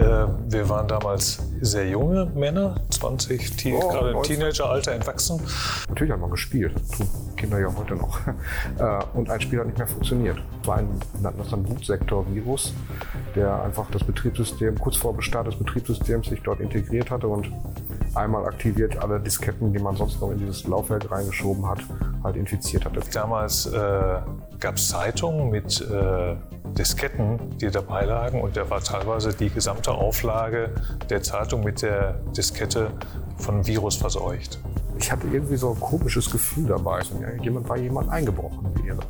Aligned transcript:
Äh, 0.00 0.26
wir 0.48 0.68
waren 0.68 0.88
damals 0.88 1.42
sehr 1.60 1.86
junge 1.86 2.24
Männer, 2.34 2.76
20, 2.88 3.56
die, 3.56 3.74
oh, 3.74 3.88
gerade 3.88 4.10
im 4.12 4.22
Teenageralter 4.22 4.92
entwachsen. 4.92 5.40
Natürlich 5.88 6.12
haben 6.12 6.22
wir 6.22 6.30
gespielt, 6.30 6.74
tun 6.96 7.06
Kinder 7.36 7.58
ja 7.60 7.74
heute 7.74 7.96
noch. 7.96 8.18
Äh, 8.78 9.00
und 9.14 9.28
ein 9.28 9.40
Spiel 9.40 9.58
hat 9.58 9.66
nicht 9.66 9.78
mehr 9.78 9.86
funktioniert. 9.86 10.38
Es 10.62 10.68
war 10.68 10.78
ein, 10.78 10.88
nannten 11.20 11.40
das 11.40 11.50
dann 11.50 11.62
Bootsektor-Virus, 11.64 12.72
der 13.34 13.62
einfach 13.62 13.90
das 13.90 14.04
Betriebssystem, 14.04 14.78
kurz 14.78 14.96
vor 14.96 15.14
Bestart 15.14 15.48
des 15.48 15.56
Betriebssystems 15.56 16.28
sich 16.28 16.40
dort 16.42 16.60
integriert 16.60 17.10
hatte 17.10 17.26
und 17.28 17.50
einmal 18.14 18.44
aktiviert 18.46 18.96
alle 19.02 19.20
Disketten, 19.20 19.72
die 19.72 19.78
man 19.78 19.96
sonst 19.96 20.20
noch 20.20 20.30
in 20.30 20.38
dieses 20.38 20.66
Laufwerk 20.66 21.10
reingeschoben 21.10 21.66
hat, 21.66 21.80
halt 22.22 22.36
infiziert 22.36 22.84
hatte. 22.84 23.00
Damals 23.12 23.66
äh, 23.66 24.20
gab 24.58 24.76
es 24.76 24.88
Zeitungen 24.88 25.50
mit 25.50 25.80
äh, 25.80 26.36
Disketten, 26.76 27.38
die 27.58 27.70
dabei 27.70 28.04
lagen 28.04 28.40
und 28.40 28.56
da 28.56 28.68
war 28.70 28.80
teilweise 28.80 29.34
die 29.34 29.50
gesamte 29.50 29.92
Auflage 29.92 30.70
der 31.08 31.22
Zeitung 31.22 31.64
mit 31.64 31.82
der 31.82 32.14
Diskette 32.36 32.90
von 33.38 33.66
Virus 33.66 33.96
verseucht. 33.96 34.58
Ich 34.98 35.10
hatte 35.10 35.26
irgendwie 35.32 35.56
so 35.56 35.70
ein 35.72 35.80
komisches 35.80 36.30
Gefühl 36.30 36.68
dabei, 36.68 37.00
ja, 37.20 37.42
jemand 37.42 37.68
war 37.68 37.78
jemand 37.78 38.10
eingebrochen 38.10 38.72
wäre. 38.84 39.00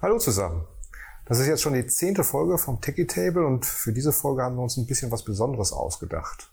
Hallo 0.00 0.20
zusammen. 0.20 0.64
Das 1.26 1.40
ist 1.40 1.48
jetzt 1.48 1.60
schon 1.60 1.72
die 1.72 1.84
zehnte 1.88 2.22
Folge 2.22 2.56
vom 2.56 2.80
Techie 2.80 3.08
Table 3.08 3.44
und 3.44 3.66
für 3.66 3.92
diese 3.92 4.12
Folge 4.12 4.44
haben 4.44 4.54
wir 4.54 4.62
uns 4.62 4.76
ein 4.76 4.86
bisschen 4.86 5.10
was 5.10 5.24
Besonderes 5.24 5.72
ausgedacht. 5.72 6.52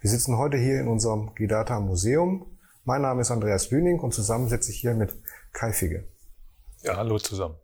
Wir 0.00 0.08
sitzen 0.08 0.38
heute 0.38 0.56
hier 0.56 0.80
in 0.80 0.88
unserem 0.88 1.34
Gidata 1.34 1.80
Museum. 1.80 2.46
Mein 2.86 3.02
Name 3.02 3.20
ist 3.20 3.30
Andreas 3.30 3.70
Lüning 3.70 4.00
und 4.00 4.14
zusammen 4.14 4.48
sitze 4.48 4.70
ich 4.70 4.80
hier 4.80 4.94
mit 4.94 5.14
Kai 5.52 5.74
Figge. 5.74 6.08
Ja, 6.80 6.96
hallo 6.96 7.18
zusammen. 7.18 7.56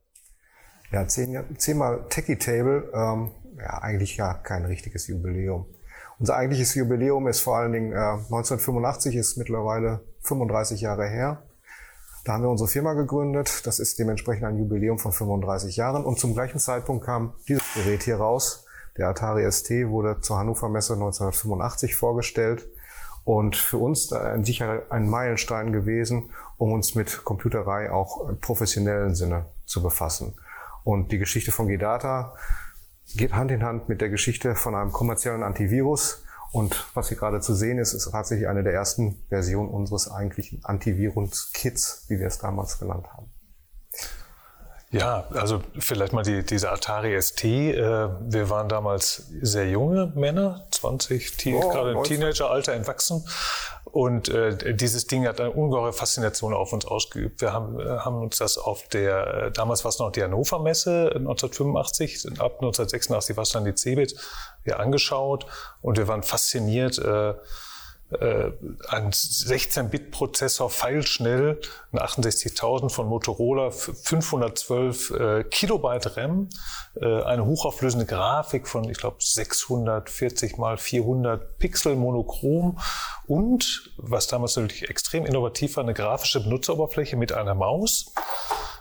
Ja, 0.93 1.09
zehn, 1.09 1.43
zehnmal 1.57 2.05
Techie 2.11 2.37
Table, 2.37 2.93
ähm, 2.93 3.31
ja, 3.57 3.79
eigentlich 3.79 4.19
ja 4.19 4.35
kein 4.35 4.67
richtiges 4.67 5.07
Jubiläum. 5.07 5.65
Unser 6.19 6.37
eigentliches 6.37 6.75
Jubiläum 6.75 7.29
ist 7.29 7.41
vor 7.41 7.57
allen 7.57 7.73
Dingen 7.73 7.93
äh, 7.93 7.97
1985, 7.97 9.17
ist 9.17 9.39
mittlerweile 9.39 10.05
35 10.21 10.83
Jahre 10.83 11.09
her. 11.09 11.44
Da 12.25 12.33
haben 12.33 12.43
wir 12.43 12.49
unsere 12.49 12.69
Firma 12.69 12.95
gegründet. 12.95 13.67
Das 13.67 13.79
ist 13.79 13.99
dementsprechend 13.99 14.45
ein 14.45 14.57
Jubiläum 14.57 14.99
von 14.99 15.13
35 15.13 15.77
Jahren. 15.77 16.05
Und 16.05 16.19
zum 16.19 16.33
gleichen 16.33 16.59
Zeitpunkt 16.59 17.05
kam 17.05 17.35
dieses 17.47 17.75
Gerät 17.75 18.03
hier 18.03 18.17
raus. 18.17 18.65
Der 18.97 19.09
Atari 19.09 19.51
ST 19.51 19.71
wurde 19.89 20.21
zur 20.21 20.39
Hannover 20.39 20.71
Messe 20.71 20.95
1985 20.95 21.95
vorgestellt. 21.95 22.67
Und 23.25 23.57
für 23.57 23.77
uns 23.77 24.15
sicher 24.43 24.83
ein 24.89 25.09
Meilenstein 25.09 25.73
gewesen, 25.73 26.31
um 26.57 26.73
uns 26.73 26.95
mit 26.95 27.25
Computerei 27.25 27.91
auch 27.91 28.29
im 28.29 28.39
professionellen 28.39 29.15
Sinne 29.15 29.47
zu 29.67 29.83
befassen. 29.83 30.35
Und 30.83 31.13
die 31.13 31.19
Geschichte 31.19 31.53
von 31.53 31.67
Gedata 31.67 32.35
geht 33.17 33.35
Hand 33.35 33.51
in 33.51 33.63
Hand 33.63 33.89
mit 33.89 34.01
der 34.01 34.09
Geschichte 34.09 34.55
von 34.55 34.75
einem 34.75 34.93
kommerziellen 34.93 35.43
Antivirus, 35.43 36.23
und 36.55 36.87
was 36.95 37.09
hier 37.09 37.17
gerade 37.17 37.41
zu 37.41 37.53
sehen 37.53 37.79
ist, 37.79 37.95
ist 37.95 38.09
tatsächlich 38.13 38.47
eine 38.47 38.63
der 38.63 38.73
ersten 38.73 39.21
Versionen 39.29 39.69
unseres 39.69 40.09
eigentlichen 40.09 40.65
Antivirus-Kits, 40.65 42.05
wie 42.09 42.21
wir 42.21 42.29
es 42.29 42.39
damals 42.39 42.79
genannt 42.79 43.09
haben. 43.13 43.33
Ja, 44.93 45.27
also 45.33 45.61
vielleicht 45.77 46.13
mal 46.13 46.23
die, 46.23 46.45
diese 46.45 46.71
Atari 46.71 47.21
ST. 47.21 47.45
Äh, 47.45 47.75
wir 47.75 48.51
waren 48.51 48.69
damals 48.69 49.27
sehr 49.43 49.69
junge 49.69 50.13
Männer, 50.15 50.69
20, 50.71 51.37
Teen, 51.37 51.57
oh, 51.57 51.71
gerade 51.71 51.91
im 51.91 52.05
Teenageralter 52.05 52.73
entwachsen. 52.73 53.27
Und 53.95 54.29
äh, 54.29 54.75
dieses 54.75 55.07
Ding 55.07 55.25
hat 55.25 55.41
eine 55.41 55.53
ungeheure 55.53 55.93
Faszination 55.93 56.53
auf 56.53 56.73
uns 56.73 56.85
ausgeübt. 56.85 57.41
Wir 57.41 57.53
haben, 57.53 57.79
äh, 57.79 57.85
haben 57.85 58.17
uns 58.17 58.39
das 58.39 58.59
auf 58.59 58.89
der, 58.89 59.27
äh, 59.35 59.53
damals 59.53 59.85
war 59.85 59.91
es 59.91 60.01
noch 60.01 60.11
die 60.11 60.21
Hannover 60.21 60.59
Messe 60.59 61.13
1985, 61.15 62.41
ab 62.41 62.55
1986 62.55 63.37
war 63.37 63.43
es 63.43 63.51
dann 63.51 63.65
die 63.65 63.73
CeBIT, 63.77 64.17
hier 64.65 64.81
angeschaut 64.81 65.47
und 65.81 65.97
wir 65.97 66.09
waren 66.09 66.25
fasziniert. 66.25 66.99
Äh, 66.99 67.35
äh, 68.21 68.53
ein 68.89 69.11
16-Bit-Prozessor 69.11 70.71
feilschnell, 70.71 71.61
ein 71.93 71.99
68.000 71.99 72.91
von 72.91 73.09
Motorola, 73.09 73.71
512 73.71 75.11
äh, 75.11 75.45
Kilobyte 75.45 76.17
RAM, 76.17 76.49
äh, 77.01 77.23
eine 77.23 77.45
hochauflösende 77.45 78.07
Grafik 78.07 78.69
von, 78.69 78.89
ich 78.89 78.99
glaube, 78.99 79.17
640 79.21 80.57
mal 80.59 80.77
400 80.77 81.59
Pixel 81.59 81.97
monochrom 81.97 82.79
und, 83.27 83.91
was 83.97 84.27
damals 84.27 84.57
natürlich 84.57 84.89
extrem 84.89 85.27
innovativ 85.27 85.77
war, 85.77 85.85
eine 85.85 85.95
grafische 85.95 86.43
Benutzeroberfläche 86.43 87.17
mit 87.17 87.33
einer 87.33 87.55
Maus. 87.55 88.13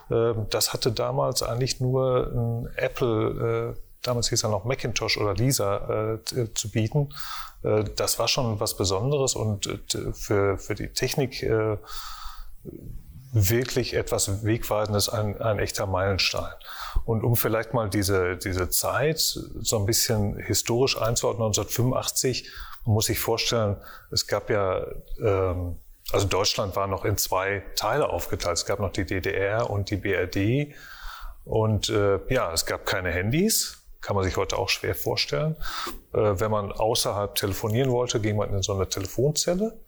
Äh, 0.09 0.33
das 0.50 0.73
hatte 0.73 0.91
damals 0.91 1.44
eigentlich 1.44 1.79
nur 1.79 2.31
ein 2.33 2.69
Apple, 2.75 3.75
äh, 3.75 3.79
damals 4.03 4.29
hieß 4.29 4.43
er 4.43 4.49
noch 4.49 4.65
Macintosh 4.65 5.17
oder 5.17 5.33
Lisa, 5.33 6.15
äh, 6.15 6.53
zu 6.53 6.69
bieten. 6.69 7.09
Äh, 7.63 7.85
das 7.95 8.19
war 8.19 8.27
schon 8.27 8.59
was 8.59 8.77
Besonderes 8.77 9.35
und 9.35 9.67
äh, 9.67 10.13
für, 10.13 10.57
für 10.57 10.75
die 10.75 10.89
Technik 10.89 11.41
äh, 11.43 11.77
wirklich 13.33 13.95
etwas 13.95 14.45
Wegweisendes, 14.45 15.09
ein, 15.09 15.41
ein 15.41 15.57
echter 15.57 15.87
Meilenstein. 15.87 16.53
Und 17.05 17.23
um 17.23 17.35
vielleicht 17.35 17.73
mal 17.73 17.89
diese, 17.89 18.37
diese 18.37 18.69
Zeit 18.69 19.19
so 19.19 19.79
ein 19.79 19.85
bisschen 19.85 20.37
historisch 20.37 21.01
einzuordnen, 21.01 21.47
1985, 21.47 22.51
man 22.85 22.93
muss 22.93 23.07
sich 23.07 23.19
vorstellen, 23.19 23.77
es 24.11 24.27
gab 24.27 24.49
ja, 24.49 24.85
ähm, 25.19 25.79
also 26.11 26.27
Deutschland 26.27 26.75
war 26.75 26.85
noch 26.85 27.05
in 27.05 27.17
zwei 27.17 27.63
Teile 27.75 28.09
aufgeteilt. 28.09 28.57
Es 28.57 28.65
gab 28.65 28.79
noch 28.79 28.91
die 28.91 29.05
DDR 29.05 29.69
und 29.69 29.89
die 29.89 29.95
BRD. 29.95 30.75
Und 31.43 31.89
äh, 31.89 32.19
ja, 32.31 32.53
es 32.53 32.65
gab 32.65 32.85
keine 32.85 33.11
Handys 33.11 33.82
kann 34.03 34.15
man 34.15 34.25
sich 34.25 34.37
heute 34.37 34.57
auch 34.57 34.69
schwer 34.69 34.93
vorstellen. 34.93 35.55
Äh, 36.13 36.39
wenn 36.39 36.51
man 36.51 36.71
außerhalb 36.71 37.33
telefonieren 37.33 37.89
wollte, 37.89 38.19
ging 38.19 38.35
man 38.35 38.53
in 38.53 38.61
so 38.61 38.73
eine 38.73 38.87
Telefonzelle. 38.87 39.79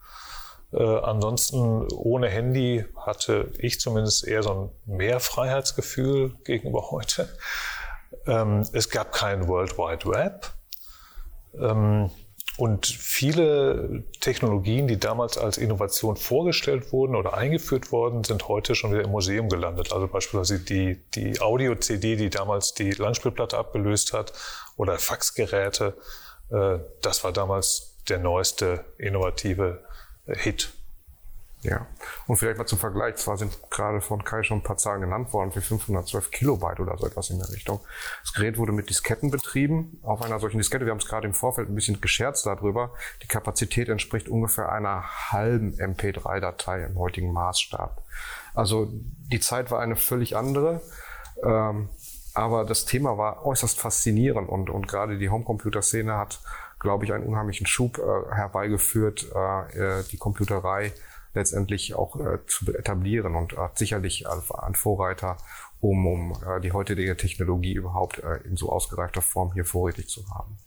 Äh, 0.74 0.84
ansonsten 0.84 1.88
ohne 1.92 2.30
Handy 2.30 2.86
hatte 2.98 3.52
ich 3.60 3.80
zumindest 3.80 4.26
eher 4.26 4.42
so 4.42 4.72
ein 4.88 4.98
Mehrfreiheitsgefühl 4.98 6.36
gegenüber 6.44 6.90
heute. 6.92 7.30
Ähm, 8.26 8.66
es 8.74 8.90
gab 8.90 9.12
kein 9.12 9.48
World 9.48 9.78
Wide 9.78 10.10
Web. 10.10 10.48
Ähm, 11.60 12.10
und 12.58 12.86
viele 12.86 14.04
Technologien, 14.22 14.88
die 14.88 14.98
damals 14.98 15.38
als 15.38 15.58
Innovation 15.58 16.16
vorgestellt 16.16 16.94
wurden 16.94 17.16
oder 17.16 17.34
eingeführt 17.34 17.92
worden, 17.92 18.24
sind 18.24 18.48
heute 18.48 18.76
schon 18.76 18.92
wieder 18.92 19.04
im 19.04 19.12
Museum 19.12 19.50
gelandet. 19.50 19.92
Also 19.92 20.08
beispielsweise 20.08 20.60
die, 20.60 21.02
die 21.16 21.42
Audio-CD, 21.42 22.16
die 22.16 22.30
damals 22.30 22.74
die 22.74 22.92
Langspielplatte 22.92 23.58
abgelöst 23.58 24.14
hat, 24.14 24.32
oder 24.78 24.98
Faxgeräte. 24.98 25.98
Äh, 26.50 26.80
das 27.02 27.24
war 27.24 27.34
damals 27.34 27.98
der 28.08 28.20
neueste 28.20 28.86
innovative 28.98 29.84
Hit. 30.26 30.75
Ja, 31.66 31.88
und 32.28 32.38
vielleicht 32.38 32.60
mal 32.60 32.68
zum 32.68 32.78
Vergleich, 32.78 33.16
zwar 33.16 33.38
sind 33.38 33.58
gerade 33.72 34.00
von 34.00 34.24
Kai 34.24 34.44
schon 34.44 34.60
ein 34.60 34.64
paar 34.64 34.78
Zahlen 34.78 35.02
genannt 35.02 35.34
worden, 35.34 35.52
für 35.52 35.62
512 35.62 36.30
Kilobyte 36.30 36.80
oder 36.80 36.96
so 36.96 37.08
etwas 37.08 37.32
in 37.32 37.40
der 37.40 37.50
Richtung. 37.50 37.80
Das 38.22 38.34
Gerät 38.34 38.60
wurde 38.60 38.72
mit 38.72 38.88
Disketten 38.88 39.32
betrieben, 39.32 40.00
auf 40.04 40.22
einer 40.22 40.40
solchen 40.40 40.60
Diskette, 40.60 40.86
wir 40.86 40.92
haben 40.92 41.00
es 41.00 41.08
gerade 41.08 41.26
im 41.26 41.34
Vorfeld 41.34 41.70
ein 41.70 41.76
bisschen 41.76 42.00
gescherzt 42.02 42.46
darüber, 42.46 42.94
die 43.24 43.28
Kapazität 43.28 43.90
entspricht 43.90 44.30
ungefähr 44.30 44.72
einer 44.72 45.06
halben 45.32 45.74
MP3-Datei 45.74 46.84
im 46.84 47.00
heutigen 47.00 47.34
Maßstab. 47.34 48.04
Also 48.54 48.88
die 48.92 49.40
Zeit 49.40 49.72
war 49.72 49.80
eine 49.80 49.96
völlig 49.96 50.38
andere. 50.38 50.82
Ähm, 51.44 51.90
aber 52.36 52.66
das 52.66 52.86
Thema 52.86 53.18
war 53.18 53.46
äußerst 53.46 53.80
faszinierend 53.80 54.50
und, 54.50 54.70
und 54.70 54.88
gerade 54.88 55.18
die 55.18 55.30
Homecomputer-Szene 55.30 56.16
hat, 56.18 56.42
glaube 56.80 57.06
ich, 57.06 57.14
einen 57.14 57.26
unheimlichen 57.26 57.66
Schub 57.66 57.98
äh, 57.98 58.36
herbeigeführt, 58.36 59.32
äh, 59.34 60.04
die 60.12 60.18
Computerei 60.18 60.92
letztendlich 61.36 61.94
auch 61.94 62.20
äh, 62.20 62.40
zu 62.48 62.74
etablieren 62.74 63.36
und 63.36 63.54
äh, 63.54 63.68
sicherlich 63.76 64.26
ein 64.28 64.76
Vorreiter, 64.76 65.38
um, 65.80 66.08
um 66.08 66.32
äh, 66.32 66.62
die 66.62 66.72
heutige 66.72 67.16
Technologie 67.16 67.74
überhaupt 67.74 68.20
äh, 68.20 68.38
in 68.46 68.58
so 68.58 68.72
ausgereifter 68.72 69.22
Form 69.22 69.54
hier 69.54 69.66
vorrätig 69.66 70.08
zu 70.08 70.24
haben. 70.34 70.58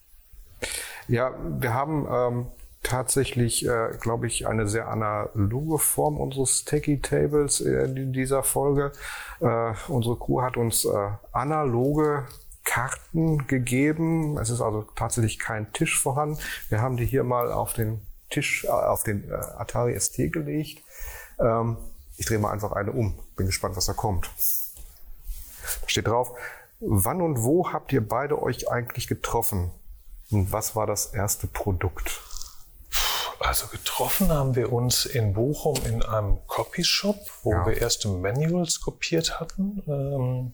Ja, 1.09 1.35
wir 1.59 1.73
haben 1.73 2.07
ähm, 2.11 2.47
tatsächlich, 2.83 3.67
äh, 3.67 3.91
glaube 4.01 4.27
ich, 4.27 4.47
eine 4.47 4.69
sehr 4.69 4.89
analoge 4.89 5.79
Form 5.79 6.19
unseres 6.19 6.65
Techie 6.65 7.01
Tables 7.01 7.61
in 7.61 8.13
dieser 8.13 8.43
Folge. 8.43 8.93
Äh, 9.41 9.73
unsere 9.89 10.17
Crew 10.17 10.43
hat 10.43 10.57
uns 10.57 10.85
äh, 10.85 11.11
analoge 11.33 12.27
Karten 12.65 13.47
gegeben. 13.47 14.37
Es 14.37 14.51
ist 14.51 14.61
also 14.61 14.85
tatsächlich 14.95 15.39
kein 15.39 15.73
Tisch 15.73 15.99
vorhanden. 15.99 16.39
Wir 16.69 16.83
haben 16.83 16.99
die 16.99 17.07
hier 17.07 17.25
mal 17.25 17.51
auf 17.51 17.73
den 17.73 18.03
Tisch, 18.31 18.65
äh, 18.65 18.69
auf 18.69 19.05
den 19.05 19.29
äh, 19.31 19.35
Atari 19.35 19.99
ST 19.99 20.17
gelegt. 20.33 20.83
Ähm, 21.39 21.77
ich 22.17 22.27
drehe 22.27 22.39
mal 22.39 22.53
einfach 22.53 22.73
eine 22.73 22.93
um. 22.93 23.19
Bin 23.37 23.47
gespannt, 23.47 23.77
was 23.77 23.87
da 23.87 23.93
kommt. 23.93 24.31
Da 25.83 25.89
steht 25.89 26.07
drauf, 26.07 26.37
wann 26.81 27.23
und 27.23 27.43
wo 27.43 27.73
habt 27.73 27.93
ihr 27.93 28.07
beide 28.07 28.41
euch 28.43 28.71
eigentlich 28.71 29.07
getroffen? 29.07 29.71
Und 30.31 30.53
was 30.53 30.77
war 30.77 30.87
das 30.87 31.07
erste 31.07 31.47
Produkt? 31.47 32.21
Also 33.41 33.69
getroffen 33.69 34.31
haben 34.31 34.57
wir 34.57 34.73
uns 34.73 35.07
in 35.07 35.33
Bochum 35.33 35.77
in 35.87 36.03
einem 36.03 36.39
Copyshop, 36.49 37.17
wo 37.45 37.53
ja. 37.53 37.67
wir 37.67 37.81
erste 37.81 38.09
Manuals 38.09 38.81
kopiert 38.81 39.39
hatten. 39.39 39.83
Ähm, 39.87 40.53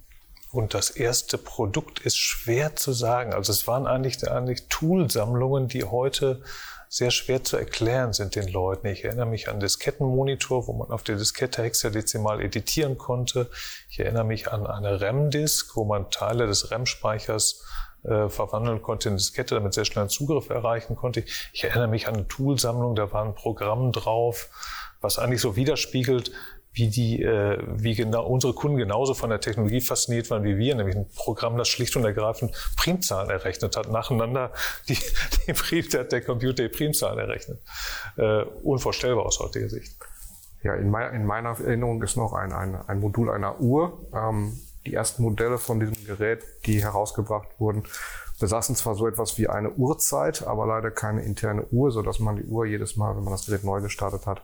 und 0.55 0.75
das 0.75 0.91
erste 0.91 1.37
Produkt 1.37 2.01
ist 2.01 2.17
schwer 2.17 2.77
zu 2.77 2.93
sagen. 2.93 3.35
Also 3.35 3.53
es 3.53 3.67
waren 3.67 3.87
eigentlich, 3.87 4.31
eigentlich 4.31 4.69
Toolsammlungen, 4.69 5.69
die 5.69 5.85
heute 5.85 6.43
sehr 6.89 7.11
schwer 7.11 7.43
zu 7.43 7.57
erklären 7.57 8.13
sind 8.13 8.37
den 8.37 8.47
Leuten. 8.47 8.87
Ich 8.87 9.05
erinnere 9.05 9.27
mich 9.27 9.49
an 9.49 9.59
Diskettenmonitor, 9.59 10.69
wo 10.69 10.75
man 10.75 10.93
auf 10.93 11.03
der 11.03 11.17
Diskette 11.17 11.63
hexadezimal 11.65 12.41
editieren 12.41 12.99
konnte. 12.99 13.51
Ich 13.91 13.99
erinnere 13.99 14.25
mich 14.25 14.53
an 14.53 14.65
eine 14.65 15.01
RAM-Disk, 15.01 15.75
wo 15.75 15.85
man 15.85 16.11
Teile 16.11 16.47
des 16.47 16.71
RAM-Speichers 16.71 17.65
äh, 18.05 18.29
verwandeln 18.29 18.81
konnte 18.81 19.09
in 19.09 19.17
Diskette, 19.17 19.57
damit 19.57 19.75
sehr 19.75 19.85
schnell 19.85 20.03
einen 20.03 20.11
Zugriff 20.11 20.51
erreichen 20.51 20.95
konnte. 20.95 21.25
Ich 21.53 21.65
erinnere 21.65 21.89
mich 21.89 22.07
an 22.07 22.15
eine 22.15 22.29
Toolsammlung, 22.29 22.95
da 22.95 23.11
war 23.13 23.25
ein 23.25 23.35
Programm 23.35 23.91
drauf, 23.91 24.51
was 25.01 25.19
eigentlich 25.19 25.41
so 25.41 25.57
widerspiegelt, 25.57 26.31
wie 26.75 26.89
die, 26.89 27.23
äh, 27.23 27.59
wie 27.67 27.95
genau 27.95 28.27
unsere 28.27 28.53
Kunden 28.53 28.77
genauso 28.77 29.15
von 29.15 29.31
der 29.31 29.41
Technologie 29.41 29.81
fasziniert 29.81 30.29
waren 30.31 30.43
wie 30.43 30.59
wir, 30.59 30.75
nämlich 30.75 30.97
ein 30.97 31.07
Programm, 31.15 31.57
das 31.57 31.69
schlicht 31.69 31.95
und 31.97 32.05
ergreifend 32.05 32.53
Primzahlen 32.77 33.31
errechnet 33.31 33.77
hat, 33.77 33.91
nacheinander 33.91 34.53
die, 34.89 34.99
die 35.47 35.53
Prim, 35.53 35.89
der, 35.91 36.05
der 36.05 36.21
Computer 36.21 36.65
die 36.65 36.69
Primzahlen 36.69 37.19
errechnet. 37.19 37.61
Äh, 38.17 38.43
unvorstellbar 38.63 39.25
aus 39.25 39.39
heutiger 39.39 39.69
Sicht. 39.69 39.95
Ja, 40.63 40.75
in, 40.75 40.91
mein, 40.91 41.15
in, 41.15 41.25
meiner 41.25 41.51
Erinnerung 41.51 42.03
ist 42.03 42.17
noch 42.17 42.33
ein, 42.33 42.53
ein, 42.53 42.75
ein 42.75 42.99
Modul 42.99 43.31
einer 43.31 43.61
Uhr. 43.61 43.99
Ähm, 44.13 44.59
die 44.85 44.95
ersten 44.95 45.23
Modelle 45.23 45.59
von 45.59 45.79
diesem 45.79 46.05
Gerät, 46.05 46.43
die 46.67 46.83
herausgebracht 46.83 47.49
wurden, 47.59 47.85
besaßen 48.41 48.75
zwar 48.75 48.95
so 48.97 49.07
etwas 49.07 49.39
wie 49.39 49.49
eine 49.49 49.71
Uhrzeit, 49.71 50.47
aber 50.47 50.67
leider 50.67 50.91
keine 50.91 51.23
interne 51.23 51.65
Uhr, 51.71 51.93
so 51.93 52.03
dass 52.03 52.19
man 52.19 52.37
die 52.37 52.45
Uhr 52.45 52.67
jedes 52.67 52.97
Mal, 52.97 53.17
wenn 53.17 53.25
man 53.25 53.33
das 53.33 53.47
Gerät 53.47 53.63
neu 53.63 53.81
gestartet 53.81 54.27
hat, 54.27 54.43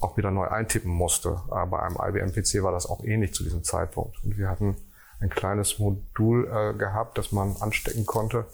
auch 0.00 0.16
wieder 0.16 0.30
neu 0.30 0.48
eintippen 0.48 0.90
musste. 0.90 1.40
Aber 1.50 1.66
bei 1.66 1.80
einem 1.80 1.96
IBM-PC 1.96 2.62
war 2.62 2.72
das 2.72 2.86
auch 2.86 3.04
ähnlich 3.04 3.34
zu 3.34 3.44
diesem 3.44 3.62
Zeitpunkt. 3.62 4.22
Und 4.24 4.36
wir 4.36 4.48
hatten 4.48 4.76
ein 5.20 5.30
kleines 5.30 5.78
Modul 5.78 6.48
äh, 6.48 6.76
gehabt, 6.76 7.18
das 7.18 7.30
man 7.30 7.56
anstecken 7.60 8.06
konnte 8.06 8.46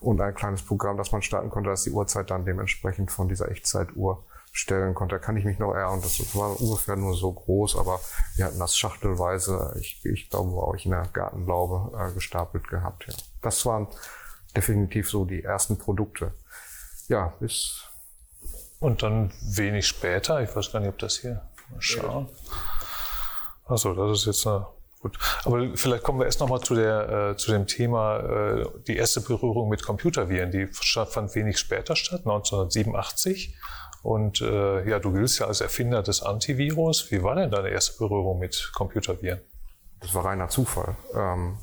und 0.00 0.20
ein 0.20 0.34
kleines 0.34 0.62
Programm, 0.62 0.96
das 0.96 1.12
man 1.12 1.22
starten 1.22 1.50
konnte, 1.50 1.70
das 1.70 1.84
die 1.84 1.90
Uhrzeit 1.90 2.30
dann 2.30 2.44
dementsprechend 2.44 3.10
von 3.10 3.28
dieser 3.28 3.50
Echtzeituhr 3.50 4.24
stellen 4.52 4.94
konnte. 4.94 5.16
Da 5.16 5.18
kann 5.18 5.36
ich 5.36 5.44
mich 5.44 5.58
noch 5.58 5.74
erinnern, 5.74 6.00
das 6.00 6.34
war 6.34 6.58
ungefähr 6.60 6.96
nur 6.96 7.14
so 7.14 7.32
groß, 7.32 7.76
aber 7.76 8.00
wir 8.36 8.46
hatten 8.46 8.58
das 8.58 8.76
schachtelweise, 8.76 9.74
ich, 9.78 10.04
ich 10.04 10.30
glaube, 10.30 10.50
auch 10.52 10.74
in 10.76 10.92
der 10.92 11.08
Gartenlaube 11.12 11.98
äh, 11.98 12.12
gestapelt 12.14 12.68
gehabt. 12.68 13.06
Ja. 13.08 13.14
Das 13.42 13.66
waren 13.66 13.88
definitiv 14.56 15.10
so 15.10 15.24
die 15.24 15.42
ersten 15.42 15.76
Produkte. 15.76 16.32
Ja, 17.08 17.34
bis 17.40 17.88
und 18.84 19.02
dann 19.02 19.32
wenig 19.40 19.86
später, 19.86 20.42
ich 20.42 20.54
weiß 20.54 20.70
gar 20.72 20.80
nicht, 20.80 20.90
ob 20.90 20.98
das 20.98 21.16
hier, 21.16 21.40
mal 21.70 21.80
schauen. 21.80 22.28
Achso, 23.66 23.94
das 23.94 24.20
ist 24.20 24.26
jetzt 24.26 24.46
eine, 24.46 24.66
gut. 25.00 25.18
Aber 25.44 25.74
vielleicht 25.74 26.02
kommen 26.02 26.18
wir 26.18 26.26
erst 26.26 26.40
nochmal 26.40 26.60
zu, 26.60 26.74
äh, 26.74 27.34
zu 27.36 27.50
dem 27.50 27.66
Thema, 27.66 28.18
äh, 28.18 28.66
die 28.86 28.96
erste 28.96 29.22
Berührung 29.22 29.70
mit 29.70 29.82
Computerviren. 29.82 30.50
Die 30.50 30.66
fand 30.66 31.34
wenig 31.34 31.58
später 31.58 31.96
statt, 31.96 32.20
1987. 32.26 33.56
Und 34.02 34.42
äh, 34.42 34.86
ja, 34.86 34.98
du 34.98 35.12
giltst 35.12 35.38
ja 35.38 35.46
als 35.46 35.62
Erfinder 35.62 36.02
des 36.02 36.22
Antivirus. 36.22 37.10
Wie 37.10 37.22
war 37.22 37.36
denn 37.36 37.50
deine 37.50 37.70
erste 37.70 37.96
Berührung 37.96 38.38
mit 38.38 38.70
Computerviren? 38.74 39.40
Das 40.00 40.14
war 40.14 40.26
reiner 40.26 40.50
Zufall. 40.50 40.94
Ähm, 41.14 41.56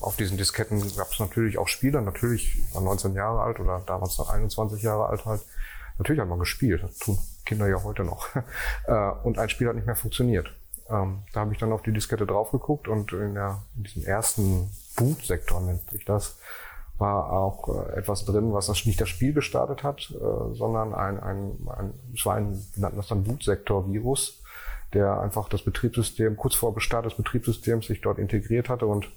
auf 0.00 0.16
diesen 0.16 0.38
Disketten 0.38 0.80
gab 0.96 1.12
es 1.12 1.18
natürlich 1.18 1.58
auch 1.58 1.68
Spiele. 1.68 2.00
Natürlich 2.00 2.62
war 2.72 2.80
19 2.80 3.12
Jahre 3.12 3.42
alt 3.42 3.60
oder 3.60 3.82
damals 3.86 4.16
noch 4.16 4.30
21 4.30 4.82
Jahre 4.82 5.06
alt 5.08 5.26
halt. 5.26 5.42
Natürlich 5.98 6.20
hat 6.20 6.28
man 6.28 6.38
gespielt, 6.38 6.82
das 6.82 6.98
tun 6.98 7.18
Kinder 7.46 7.68
ja 7.68 7.82
heute 7.82 8.04
noch. 8.04 8.28
Äh, 8.86 9.10
und 9.24 9.38
ein 9.38 9.48
Spiel 9.48 9.68
hat 9.68 9.74
nicht 9.74 9.86
mehr 9.86 9.96
funktioniert. 9.96 10.52
Ähm, 10.88 11.22
da 11.32 11.40
habe 11.40 11.52
ich 11.52 11.58
dann 11.58 11.72
auf 11.72 11.82
die 11.82 11.92
Diskette 11.92 12.24
drauf 12.24 12.52
geguckt 12.52 12.86
und 12.86 13.12
in, 13.12 13.34
der, 13.34 13.62
in 13.76 13.82
diesem 13.82 14.04
ersten 14.04 14.70
Boot-Sektor 14.96 15.60
nennt 15.60 15.90
sich 15.90 16.04
das, 16.04 16.38
war 16.98 17.32
auch 17.32 17.68
äh, 17.68 17.98
etwas 17.98 18.24
drin, 18.24 18.52
was 18.52 18.66
das 18.66 18.86
nicht 18.86 19.00
das 19.00 19.08
Spiel 19.08 19.32
gestartet 19.32 19.82
hat, 19.82 20.08
äh, 20.10 20.54
sondern 20.54 20.94
ein, 20.94 21.18
ein, 21.18 21.56
ein, 21.76 21.94
es 22.14 22.24
war 22.24 22.36
ein, 22.36 22.52
wir 22.74 22.80
nannten 22.80 22.98
das 22.98 23.08
dann 23.08 23.24
Bootsektor-Virus, 23.24 24.40
der 24.94 25.20
einfach 25.20 25.48
das 25.48 25.62
Betriebssystem 25.62 26.36
kurz 26.36 26.54
vor 26.54 26.72
Bestart 26.72 27.06
des 27.06 27.14
Betriebssystems 27.14 27.88
sich 27.88 28.00
dort 28.00 28.18
integriert 28.18 28.68
hatte 28.68 28.86
und 28.86 29.10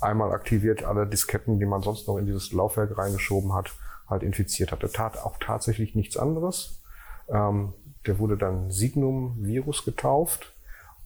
einmal 0.00 0.32
aktiviert 0.32 0.82
alle 0.82 1.06
Disketten, 1.06 1.60
die 1.60 1.66
man 1.66 1.82
sonst 1.82 2.08
noch 2.08 2.18
in 2.18 2.26
dieses 2.26 2.52
Laufwerk 2.52 2.98
reingeschoben 2.98 3.52
hat, 3.52 3.72
halt 4.08 4.22
infiziert 4.22 4.72
hatte. 4.72 4.90
Tat 4.90 5.18
auch 5.18 5.36
tatsächlich 5.38 5.94
nichts 5.94 6.16
anderes. 6.16 6.80
Ähm, 7.28 7.72
der 8.06 8.18
wurde 8.18 8.36
dann 8.36 8.70
Signum 8.70 9.36
Virus 9.38 9.84
getauft. 9.84 10.52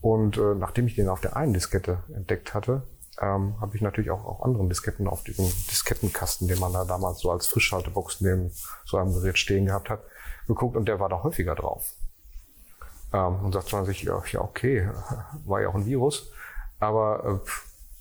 Und 0.01 0.37
äh, 0.37 0.55
nachdem 0.55 0.87
ich 0.87 0.95
den 0.95 1.09
auf 1.09 1.21
der 1.21 1.35
einen 1.35 1.53
Diskette 1.53 2.03
entdeckt 2.13 2.53
hatte, 2.53 2.83
ähm, 3.21 3.55
habe 3.59 3.75
ich 3.75 3.81
natürlich 3.81 4.11
auch 4.11 4.25
auf 4.25 4.43
anderen 4.43 4.69
Disketten 4.69 5.07
auf 5.07 5.23
diesem 5.23 5.45
Diskettenkasten, 5.45 6.47
den 6.47 6.59
man 6.59 6.71
da 6.71 6.85
damals 6.85 7.19
so 7.19 7.31
als 7.31 7.47
Frischhaltebox 7.47 8.21
neben 8.21 8.51
so 8.85 8.97
einem 8.97 9.13
Gerät 9.13 9.37
stehen 9.37 9.65
gehabt 9.65 9.89
hat, 9.89 10.01
geguckt 10.47 10.77
und 10.77 10.85
der 10.85 10.99
war 10.99 11.09
da 11.09 11.21
häufiger 11.21 11.55
drauf. 11.55 11.93
Ähm, 13.11 13.43
und 13.43 13.53
sagt 13.53 13.73
man 13.73 13.85
sich, 13.85 14.03
ja, 14.03 14.21
ja, 14.31 14.41
okay, 14.41 14.89
war 15.45 15.61
ja 15.61 15.69
auch 15.69 15.75
ein 15.75 15.85
Virus. 15.85 16.31
Aber 16.79 17.41
äh, 17.45 17.49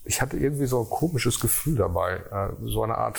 ich 0.05 0.23
hatte 0.23 0.37
irgendwie 0.37 0.67
so 0.67 0.81
ein 0.81 0.89
komisches 0.89 1.41
Gefühl 1.41 1.77
dabei, 1.77 2.17
äh, 2.31 2.51
so 2.65 2.83
eine 2.83 2.97
Art 2.97 3.19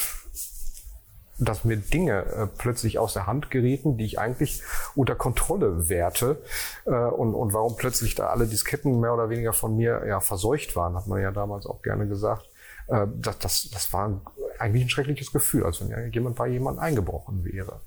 dass 1.40 1.64
mir 1.64 1.78
Dinge 1.78 2.26
äh, 2.26 2.48
plötzlich 2.58 3.00
aus 3.00 3.14
der 3.14 3.28
Hand 3.28 3.50
gerieten, 3.50 3.98
die 3.98 4.06
ich 4.06 4.20
eigentlich 4.20 4.62
unter 4.96 5.16
Kontrolle 5.16 5.90
werte 5.90 6.42
äh, 6.86 6.92
und, 6.92 7.34
und 7.34 7.54
warum 7.54 7.76
plötzlich 7.78 8.16
da 8.16 8.28
alle 8.28 8.48
Disketten 8.48 9.00
mehr 9.00 9.14
oder 9.14 9.30
weniger 9.30 9.54
von 9.54 9.76
mir 9.76 10.04
ja 10.08 10.20
verseucht 10.20 10.76
waren, 10.76 10.96
hat 10.96 11.08
man 11.08 11.22
ja 11.22 11.32
damals 11.32 11.66
auch 11.66 11.82
gerne 11.82 12.08
gesagt. 12.08 12.50
Äh, 12.88 13.08
das, 13.16 13.40
das, 13.40 13.70
das 13.72 13.94
war 13.94 14.22
eigentlich 14.60 14.84
ein 14.84 14.90
schreckliches 14.90 15.32
Gefühl, 15.32 15.64
als 15.64 15.82
wenn 15.82 16.12
jemand 16.12 16.36
bei 16.36 16.48
jemand 16.48 16.80
eingebrochen 16.80 17.46
wäre. 17.46 17.80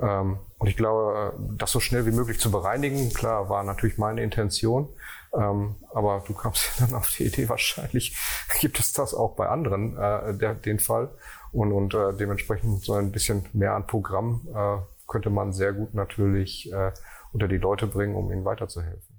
Ähm, 0.00 0.38
und 0.58 0.66
ich 0.68 0.76
glaube, 0.76 1.32
äh, 1.34 1.40
das 1.56 1.72
so 1.72 1.80
schnell 1.80 2.06
wie 2.06 2.12
möglich 2.12 2.38
zu 2.38 2.50
bereinigen, 2.50 3.12
klar, 3.12 3.48
war 3.48 3.62
natürlich 3.62 3.98
meine 3.98 4.22
Intention. 4.22 4.88
Ähm, 5.34 5.76
aber 5.92 6.24
du 6.26 6.34
kamst 6.34 6.64
ja 6.78 6.86
dann 6.86 6.94
auf 6.94 7.10
die 7.10 7.24
Idee, 7.24 7.48
wahrscheinlich 7.48 8.16
gibt 8.60 8.78
es 8.78 8.92
das 8.92 9.14
auch 9.14 9.36
bei 9.36 9.48
anderen, 9.48 9.96
äh, 9.96 10.34
der, 10.36 10.54
den 10.54 10.78
Fall. 10.78 11.10
Und, 11.52 11.72
und 11.72 11.94
äh, 11.94 12.14
dementsprechend 12.14 12.82
so 12.82 12.94
ein 12.94 13.12
bisschen 13.12 13.46
mehr 13.52 13.74
an 13.74 13.86
Programm 13.86 14.46
äh, 14.54 14.78
könnte 15.06 15.30
man 15.30 15.52
sehr 15.52 15.72
gut 15.72 15.94
natürlich 15.94 16.70
äh, 16.72 16.92
unter 17.32 17.48
die 17.48 17.56
Leute 17.56 17.86
bringen, 17.86 18.14
um 18.14 18.30
ihnen 18.30 18.44
weiterzuhelfen. 18.44 19.18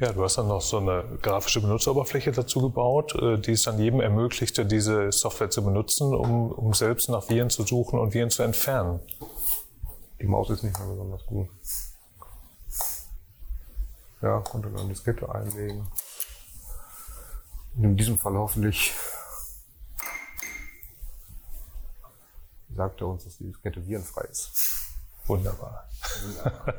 Ja, 0.00 0.12
du 0.12 0.22
hast 0.22 0.36
dann 0.36 0.48
noch 0.48 0.60
so 0.60 0.78
eine 0.78 1.18
grafische 1.22 1.60
Benutzeroberfläche 1.60 2.32
dazu 2.32 2.60
gebaut, 2.60 3.14
äh, 3.14 3.38
die 3.38 3.52
es 3.52 3.62
dann 3.62 3.78
jedem 3.78 4.00
ermöglichte, 4.00 4.66
diese 4.66 5.12
Software 5.12 5.50
zu 5.50 5.64
benutzen, 5.64 6.14
um, 6.14 6.50
um 6.50 6.72
selbst 6.74 7.08
nach 7.08 7.28
Viren 7.28 7.50
zu 7.50 7.62
suchen 7.62 7.98
und 7.98 8.14
Viren 8.14 8.30
zu 8.30 8.42
entfernen. 8.42 9.00
Die 10.20 10.26
Maus 10.26 10.50
ist 10.50 10.62
nicht 10.62 10.78
mehr 10.78 10.88
besonders 10.88 11.24
gut. 11.26 11.48
Ja, 14.22 14.38
konnte 14.40 14.70
dann 14.70 14.88
Diskette 14.88 15.28
einlegen. 15.34 15.86
In 17.76 17.96
diesem 17.96 18.18
Fall 18.18 18.34
hoffentlich 18.34 18.94
sagt 22.74 23.00
er 23.00 23.08
uns, 23.08 23.24
dass 23.24 23.38
die 23.38 23.44
Diskette 23.44 23.86
virenfrei 23.86 24.22
ist. 24.30 24.92
Wunderbar. 25.26 25.88
Wunderbar. 26.22 26.74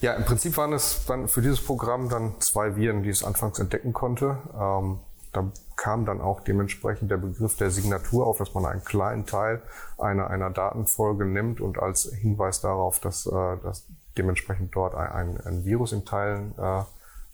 ja, 0.00 0.14
im 0.14 0.24
Prinzip 0.24 0.56
waren 0.56 0.72
es 0.72 1.06
dann 1.06 1.28
für 1.28 1.42
dieses 1.42 1.64
Programm 1.64 2.08
dann 2.08 2.40
zwei 2.40 2.76
Viren, 2.76 3.02
die 3.02 3.10
es 3.10 3.22
anfangs 3.22 3.58
entdecken 3.58 3.92
konnte. 3.92 4.38
Ähm, 4.54 5.00
da 5.32 5.50
kam 5.76 6.04
dann 6.04 6.20
auch 6.20 6.40
dementsprechend 6.40 7.10
der 7.10 7.16
Begriff 7.16 7.56
der 7.56 7.70
Signatur 7.70 8.26
auf, 8.26 8.38
dass 8.38 8.54
man 8.54 8.66
einen 8.66 8.84
kleinen 8.84 9.26
Teil 9.26 9.62
einer, 9.98 10.28
einer 10.28 10.50
Datenfolge 10.50 11.24
nimmt 11.24 11.60
und 11.60 11.78
als 11.78 12.04
Hinweis 12.12 12.60
darauf, 12.60 13.00
dass, 13.00 13.26
äh, 13.26 13.56
dass 13.62 13.86
dementsprechend 14.16 14.74
dort 14.76 14.94
ein, 14.94 15.40
ein 15.40 15.64
Virus 15.64 15.92
in 15.92 16.04
Teilen 16.04 16.54
äh, 16.58 16.82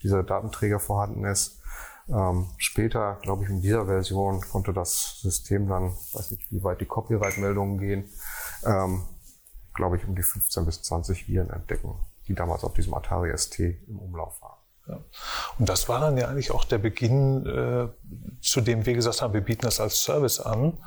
dieser 0.01 0.23
Datenträger 0.23 0.79
vorhanden 0.79 1.25
ist, 1.25 1.59
ähm, 2.11 2.47
später, 2.57 3.19
glaube 3.21 3.43
ich, 3.43 3.49
in 3.49 3.61
dieser 3.61 3.85
Version 3.85 4.41
konnte 4.41 4.73
das 4.73 5.19
System 5.21 5.67
dann, 5.67 5.91
weiß 6.13 6.31
nicht, 6.31 6.51
wie 6.51 6.63
weit 6.63 6.81
die 6.81 6.85
Copyright-Meldungen 6.85 7.77
gehen, 7.77 8.09
ähm, 8.65 9.03
glaube 9.75 9.97
ich, 9.97 10.07
um 10.07 10.15
die 10.15 10.23
15 10.23 10.65
bis 10.65 10.81
20 10.81 11.27
Viren 11.27 11.49
entdecken, 11.51 11.99
die 12.27 12.33
damals 12.33 12.63
auf 12.63 12.73
diesem 12.73 12.93
Atari 12.93 13.35
ST 13.37 13.59
im 13.59 13.99
Umlauf 13.99 14.41
waren. 14.41 14.58
Ja. 14.89 14.97
Und 15.59 15.69
das 15.69 15.87
war 15.87 15.99
dann 15.99 16.17
ja 16.17 16.27
eigentlich 16.27 16.51
auch 16.51 16.63
der 16.63 16.79
Beginn, 16.79 17.45
äh, 17.45 17.87
zu 18.41 18.61
dem 18.61 18.85
wir 18.85 18.93
gesagt 18.93 19.21
haben, 19.21 19.33
wir 19.33 19.41
bieten 19.41 19.61
das 19.61 19.79
als 19.79 20.01
Service 20.01 20.39
an. 20.39 20.79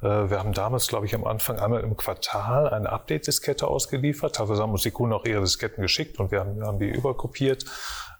Äh, 0.00 0.30
wir 0.30 0.38
haben 0.38 0.52
damals, 0.52 0.88
glaube 0.88 1.06
ich, 1.06 1.14
am 1.14 1.26
Anfang 1.26 1.58
einmal 1.58 1.82
im 1.82 1.96
Quartal 1.96 2.70
eine 2.70 2.90
Update-Diskette 2.90 3.66
ausgeliefert. 3.66 4.36
Teilweise 4.36 4.62
haben 4.62 4.72
uns 4.72 4.82
die 4.82 4.90
Kunden 4.90 5.12
auch 5.12 5.24
ihre 5.24 5.42
Disketten 5.42 5.82
geschickt 5.82 6.18
und 6.18 6.30
wir 6.30 6.40
haben, 6.40 6.64
haben 6.64 6.78
die 6.78 6.88
überkopiert. 6.88 7.64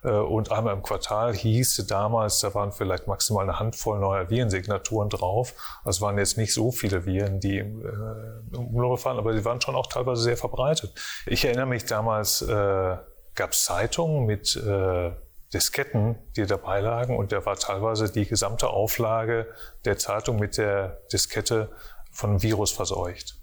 Äh, 0.03 0.11
und 0.11 0.51
einmal 0.51 0.73
im 0.73 0.83
Quartal 0.83 1.33
hieß 1.33 1.85
damals, 1.87 2.39
da 2.39 2.53
waren 2.53 2.71
vielleicht 2.71 3.07
maximal 3.07 3.43
eine 3.43 3.59
Handvoll 3.59 3.99
neuer 3.99 4.29
Virensignaturen 4.29 5.09
drauf. 5.09 5.53
Also 5.83 5.97
es 5.97 6.01
waren 6.01 6.17
jetzt 6.17 6.37
nicht 6.37 6.53
so 6.53 6.71
viele 6.71 7.05
Viren, 7.05 7.39
die 7.39 7.57
im, 7.57 7.81
äh, 7.81 8.55
im 8.55 8.67
Umlauf 8.67 9.05
waren, 9.05 9.17
aber 9.17 9.33
sie 9.33 9.43
waren 9.45 9.61
schon 9.61 9.75
auch 9.75 9.87
teilweise 9.87 10.21
sehr 10.21 10.37
verbreitet. 10.37 10.93
Ich 11.25 11.43
erinnere 11.43 11.65
mich 11.65 11.85
damals, 11.85 12.43
äh, 12.43 12.97
gab 13.35 13.51
es 13.51 13.63
Zeitungen 13.63 14.25
mit 14.25 14.55
äh, 14.55 15.11
Disketten, 15.53 16.15
die 16.35 16.45
dabei 16.45 16.81
lagen 16.81 17.17
und 17.17 17.31
da 17.31 17.45
war 17.45 17.55
teilweise 17.55 18.11
die 18.11 18.25
gesamte 18.25 18.69
Auflage 18.69 19.47
der 19.85 19.97
Zeitung 19.97 20.39
mit 20.39 20.57
der 20.57 21.01
Diskette 21.11 21.69
von 22.11 22.41
Virus 22.41 22.71
verseucht. 22.71 23.35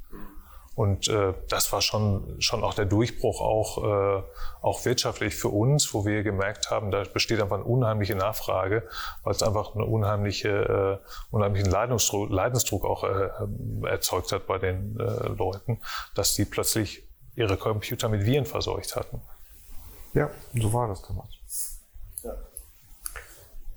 Und 0.77 1.09
äh, 1.09 1.35
das 1.49 1.73
war 1.73 1.83
schon, 1.83 2.41
schon 2.41 2.65
auch 2.65 2.73
der 2.75 2.87
Durchbruch, 2.87 3.41
auch, 3.43 3.85
äh, 3.85 4.23
auch 4.63 4.85
wirtschaftlich 4.85 5.35
für 5.35 5.49
uns, 5.49 5.93
wo 5.93 6.07
wir 6.07 6.23
gemerkt 6.23 6.71
haben, 6.71 6.91
da 6.91 7.03
besteht 7.03 7.41
einfach 7.41 7.57
eine 7.57 7.65
unheimliche 7.65 8.15
Nachfrage, 8.15 8.89
weil 9.23 9.33
es 9.33 9.43
einfach 9.43 9.75
einen 9.75 9.85
unheimliche, 9.85 11.01
äh, 11.03 11.35
unheimlichen 11.35 11.71
Leidensdruck, 11.71 12.31
Leidensdruck 12.31 12.85
auch 12.85 13.05
äh, 13.05 13.29
erzeugt 13.85 14.33
hat 14.33 14.47
bei 14.47 14.59
den 14.59 14.99
äh, 14.99 15.29
Leuten, 15.29 15.83
dass 16.15 16.35
die 16.35 16.45
plötzlich 16.45 17.07
ihre 17.35 17.57
Computer 17.57 18.09
mit 18.09 18.25
Viren 18.25 18.47
verseucht 18.47 18.97
hatten. 18.97 19.21
Ja, 20.15 20.31
so 20.55 20.73
war 20.73 20.89
das 20.89 21.03
damals. 21.03 21.40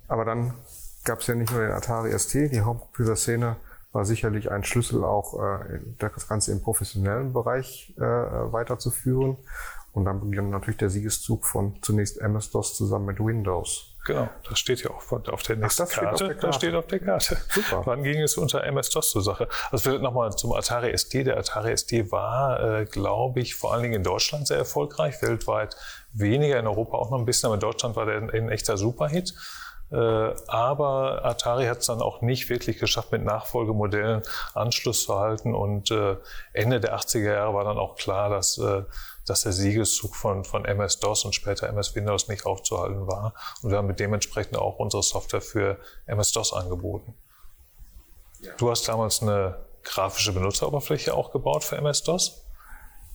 Aber 0.08 0.26
dann 0.26 0.54
gab 1.04 1.20
es 1.20 1.28
ja 1.28 1.36
nicht 1.36 1.52
nur 1.52 1.62
den 1.62 1.72
Atari 1.72 2.18
ST, 2.18 2.34
die 2.52 2.62
Hauptcomputerszene 2.62 3.58
war 3.94 4.06
sicherlich 4.06 4.52
ein 4.52 4.64
Schlüssel 4.64 5.04
auch, 5.04 5.40
äh, 5.40 5.80
das 6.00 6.28
Ganze 6.28 6.52
im 6.52 6.62
professionellen 6.62 7.32
Bereich 7.32 7.94
äh, 7.98 8.02
weiterzuführen. 8.02 9.38
Und 9.94 10.06
dann 10.06 10.28
begann 10.28 10.50
natürlich 10.50 10.78
der 10.78 10.90
Siegeszug 10.90 11.46
von 11.46 11.78
zunächst 11.84 12.20
MS-DOS 12.20 12.76
zusammen 12.76 13.06
mit 13.06 13.20
Windows. 13.20 13.92
Genau, 14.06 14.28
das 14.50 14.58
steht 14.58 14.84
ja 14.84 14.90
auch 14.90 15.12
auf 15.12 15.44
der 15.44 15.56
nächsten 15.56 15.84
Ach, 15.84 15.90
Karte. 15.90 16.26
Karte. 16.30 16.48
Das 16.48 16.56
steht 16.56 16.74
auf 16.74 16.88
der 16.88 17.00
Karte. 17.00 17.38
Super. 17.50 17.84
Wann 17.86 18.02
ging 18.04 18.20
es 18.20 18.36
unter 18.36 18.64
MS-DOS 18.64 19.12
zur 19.12 19.22
Sache? 19.22 19.48
Also 19.70 19.84
vielleicht 19.84 20.02
nochmal 20.02 20.36
zum 20.36 20.52
Atari 20.52 20.98
ST. 20.98 21.14
Der 21.14 21.38
Atari 21.38 21.78
ST 21.78 22.12
war, 22.12 22.80
äh, 22.82 22.86
glaube 22.86 23.40
ich, 23.40 23.54
vor 23.54 23.72
allen 23.72 23.84
Dingen 23.84 23.94
in 23.94 24.04
Deutschland 24.04 24.48
sehr 24.48 24.58
erfolgreich, 24.58 25.22
weltweit 25.22 25.78
weniger, 26.12 26.60
in 26.60 26.66
Europa 26.66 26.98
auch 26.98 27.12
noch 27.12 27.20
ein 27.20 27.26
bisschen, 27.26 27.48
aber 27.48 27.56
in 27.56 27.62
Deutschland 27.62 27.96
war 27.96 28.08
der 28.08 28.18
ein 28.18 28.50
echter 28.50 28.78
Superhit. 28.78 29.36
Äh, 29.94 30.34
aber 30.48 31.24
Atari 31.24 31.66
hat 31.66 31.80
es 31.80 31.86
dann 31.86 32.02
auch 32.02 32.22
nicht 32.22 32.50
wirklich 32.50 32.80
geschafft, 32.80 33.12
mit 33.12 33.24
Nachfolgemodellen 33.24 34.24
Anschluss 34.56 35.04
zu 35.04 35.20
halten. 35.20 35.54
Und 35.54 35.92
äh, 35.92 36.18
Ende 36.52 36.80
der 36.80 36.98
80er 36.98 37.32
Jahre 37.32 37.54
war 37.54 37.64
dann 37.64 37.78
auch 37.78 37.96
klar, 37.96 38.30
dass, 38.30 38.58
äh, 38.58 38.84
dass 39.28 39.44
der 39.44 39.52
Siegeszug 39.52 40.16
von, 40.16 40.46
von 40.46 40.66
MS-DOS 40.66 41.26
und 41.26 41.36
später 41.36 41.70
MS-Windows 41.70 42.28
nicht 42.28 42.48
aufzuhalten 42.48 43.06
war. 43.06 43.36
Und 43.62 43.70
wir 43.70 43.78
haben 43.78 43.88
mit 43.88 44.00
dementsprechend 44.00 44.58
auch 44.58 44.80
unsere 44.80 45.04
Software 45.04 45.42
für 45.42 45.78
MS-DOS 46.08 46.54
angeboten. 46.54 47.14
Ja. 48.42 48.52
Du 48.58 48.72
hast 48.72 48.88
damals 48.88 49.22
eine 49.22 49.60
grafische 49.84 50.34
Benutzeroberfläche 50.34 51.14
auch 51.14 51.32
gebaut 51.32 51.64
für 51.64 51.78
MS-DOS? 51.78 52.43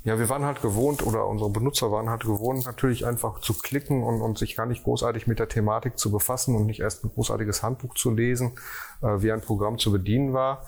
Ja, 0.05 0.19
wir 0.19 0.28
waren 0.28 0.45
halt 0.45 0.62
gewohnt 0.62 1.05
oder 1.05 1.26
unsere 1.26 1.50
Benutzer 1.50 1.90
waren 1.90 2.09
halt 2.09 2.23
gewohnt, 2.23 2.64
natürlich 2.64 3.05
einfach 3.05 3.40
zu 3.40 3.52
klicken 3.52 4.05
und, 4.05 4.23
und 4.23 4.38
sich 4.38 4.57
gar 4.57 4.67
nicht 4.67 4.85
großartig 4.85 5.26
mit 5.26 5.38
der 5.38 5.49
Thematik 5.49 5.99
zu 5.99 6.11
befassen 6.11 6.55
und 6.55 6.67
nicht 6.67 6.81
erst 6.81 7.05
ein 7.05 7.11
großartiges 7.11 7.62
Handbuch 7.62 7.95
zu 7.95 8.11
lesen, 8.11 8.52
äh, 9.02 9.21
wie 9.21 9.33
ein 9.33 9.40
Programm 9.40 9.78
zu 9.78 9.90
bedienen 9.90 10.33
war. 10.33 10.62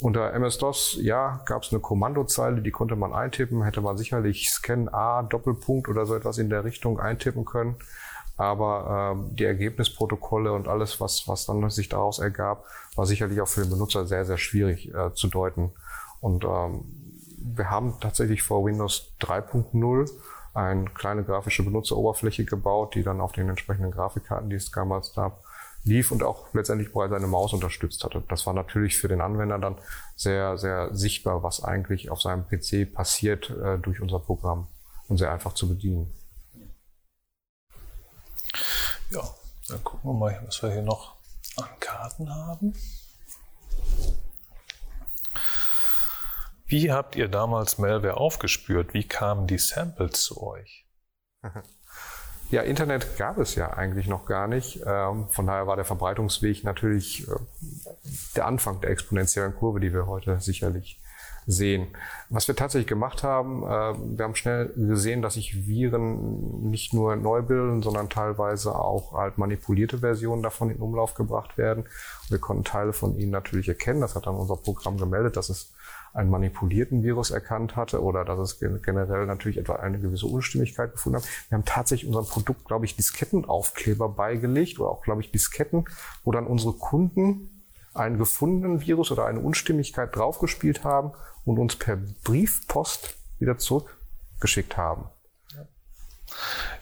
Unter 0.00 0.32
MS-DOS, 0.34 0.98
ja, 1.00 1.42
gab 1.46 1.62
es 1.62 1.72
eine 1.72 1.80
Kommandozeile, 1.80 2.60
die 2.60 2.70
konnte 2.70 2.96
man 2.96 3.12
eintippen, 3.12 3.62
hätte 3.62 3.80
man 3.80 3.96
sicherlich 3.96 4.50
Scan 4.50 4.88
A, 4.88 5.22
Doppelpunkt 5.22 5.88
oder 5.88 6.06
so 6.06 6.14
etwas 6.14 6.38
in 6.38 6.50
der 6.50 6.64
Richtung 6.64 7.00
eintippen 7.00 7.44
können. 7.44 7.76
Aber 8.36 9.16
äh, 9.16 9.34
die 9.34 9.44
Ergebnisprotokolle 9.44 10.52
und 10.52 10.68
alles, 10.68 11.00
was, 11.00 11.26
was 11.26 11.46
dann 11.46 11.68
sich 11.70 11.88
daraus 11.88 12.18
ergab, 12.18 12.64
war 12.94 13.06
sicherlich 13.06 13.40
auch 13.40 13.48
für 13.48 13.62
den 13.62 13.70
Benutzer 13.70 14.06
sehr, 14.06 14.26
sehr 14.26 14.36
schwierig 14.36 14.94
äh, 14.94 15.12
zu 15.14 15.28
deuten. 15.28 15.72
Und 16.20 16.44
ähm, 16.44 17.05
wir 17.54 17.70
haben 17.70 17.98
tatsächlich 18.00 18.42
vor 18.42 18.64
Windows 18.64 19.12
3.0 19.20 20.10
eine 20.54 20.86
kleine 20.86 21.22
grafische 21.22 21.62
Benutzeroberfläche 21.62 22.44
gebaut, 22.44 22.94
die 22.94 23.02
dann 23.02 23.20
auf 23.20 23.32
den 23.32 23.48
entsprechenden 23.48 23.90
Grafikkarten, 23.90 24.48
die 24.48 24.56
es 24.56 24.70
damals 24.70 25.14
gab, 25.14 25.44
lief 25.84 26.10
und 26.10 26.22
auch 26.22 26.52
letztendlich 26.54 26.92
bereits 26.92 27.12
eine 27.12 27.26
Maus 27.26 27.52
unterstützt 27.52 28.02
hatte. 28.02 28.24
Das 28.28 28.46
war 28.46 28.54
natürlich 28.54 28.98
für 28.98 29.08
den 29.08 29.20
Anwender 29.20 29.58
dann 29.58 29.76
sehr, 30.16 30.58
sehr 30.58 30.94
sichtbar, 30.94 31.42
was 31.42 31.62
eigentlich 31.62 32.10
auf 32.10 32.20
seinem 32.20 32.46
PC 32.48 32.92
passiert 32.92 33.50
äh, 33.50 33.78
durch 33.78 34.00
unser 34.00 34.18
Programm 34.18 34.66
und 35.08 35.18
sehr 35.18 35.30
einfach 35.30 35.52
zu 35.52 35.68
bedienen. 35.68 36.12
Ja, 39.10 39.22
dann 39.68 39.84
gucken 39.84 40.10
wir 40.10 40.14
mal, 40.14 40.42
was 40.44 40.62
wir 40.62 40.72
hier 40.72 40.82
noch 40.82 41.16
an 41.56 41.68
Karten 41.78 42.34
haben. 42.34 42.74
Wie 46.68 46.90
habt 46.90 47.14
ihr 47.14 47.28
damals 47.28 47.78
Malware 47.78 48.16
aufgespürt? 48.16 48.92
Wie 48.92 49.06
kamen 49.06 49.46
die 49.46 49.58
Samples 49.58 50.22
zu 50.22 50.42
euch? 50.42 50.86
Ja, 52.48 52.62
Internet 52.62 53.16
gab 53.18 53.38
es 53.38 53.56
ja 53.56 53.72
eigentlich 53.72 54.06
noch 54.06 54.24
gar 54.24 54.46
nicht. 54.46 54.80
Ähm, 54.86 55.26
von 55.30 55.48
daher 55.48 55.66
war 55.66 55.74
der 55.74 55.84
Verbreitungsweg 55.84 56.62
natürlich 56.62 57.26
äh, 57.26 57.32
der 58.36 58.46
Anfang 58.46 58.80
der 58.80 58.90
exponentiellen 58.90 59.56
Kurve, 59.56 59.80
die 59.80 59.92
wir 59.92 60.06
heute 60.06 60.38
sicherlich 60.38 61.00
sehen. 61.46 61.88
Was 62.28 62.46
wir 62.46 62.54
tatsächlich 62.54 62.86
gemacht 62.86 63.24
haben, 63.24 63.64
äh, 63.64 64.16
wir 64.16 64.24
haben 64.24 64.36
schnell 64.36 64.72
gesehen, 64.76 65.22
dass 65.22 65.34
sich 65.34 65.66
Viren 65.66 66.70
nicht 66.70 66.94
nur 66.94 67.16
neu 67.16 67.42
bilden, 67.42 67.82
sondern 67.82 68.10
teilweise 68.10 68.76
auch 68.76 69.14
halt 69.14 69.38
manipulierte 69.38 69.98
Versionen 69.98 70.44
davon 70.44 70.70
in 70.70 70.78
Umlauf 70.78 71.14
gebracht 71.14 71.58
werden. 71.58 71.88
Wir 72.28 72.38
konnten 72.38 72.62
Teile 72.62 72.92
von 72.92 73.16
ihnen 73.18 73.32
natürlich 73.32 73.68
erkennen. 73.68 74.02
Das 74.02 74.14
hat 74.14 74.28
dann 74.28 74.36
unser 74.36 74.56
Programm 74.56 74.98
gemeldet, 74.98 75.36
dass 75.36 75.48
es 75.48 75.72
einen 76.16 76.30
manipulierten 76.30 77.02
Virus 77.02 77.30
erkannt 77.30 77.76
hatte 77.76 78.02
oder 78.02 78.24
dass 78.24 78.38
es 78.38 78.58
generell 78.58 79.26
natürlich 79.26 79.58
etwa 79.58 79.76
eine 79.76 79.98
gewisse 79.98 80.26
Unstimmigkeit 80.26 80.92
gefunden 80.92 81.18
hat. 81.18 81.28
Wir 81.50 81.58
haben 81.58 81.64
tatsächlich 81.66 82.08
unserem 82.08 82.26
Produkt, 82.26 82.64
glaube 82.64 82.86
ich, 82.86 82.96
Diskettenaufkleber 82.96 84.08
beigelegt 84.08 84.80
oder 84.80 84.88
auch, 84.90 85.02
glaube 85.02 85.20
ich, 85.20 85.30
Disketten, 85.30 85.84
wo 86.24 86.32
dann 86.32 86.46
unsere 86.46 86.72
Kunden 86.72 87.50
einen 87.92 88.18
gefundenen 88.18 88.80
Virus 88.80 89.12
oder 89.12 89.26
eine 89.26 89.40
Unstimmigkeit 89.40 90.14
draufgespielt 90.16 90.84
haben 90.84 91.12
und 91.44 91.58
uns 91.58 91.76
per 91.76 91.96
Briefpost 92.24 93.16
wieder 93.38 93.58
zurückgeschickt 93.58 94.76
haben. 94.76 95.04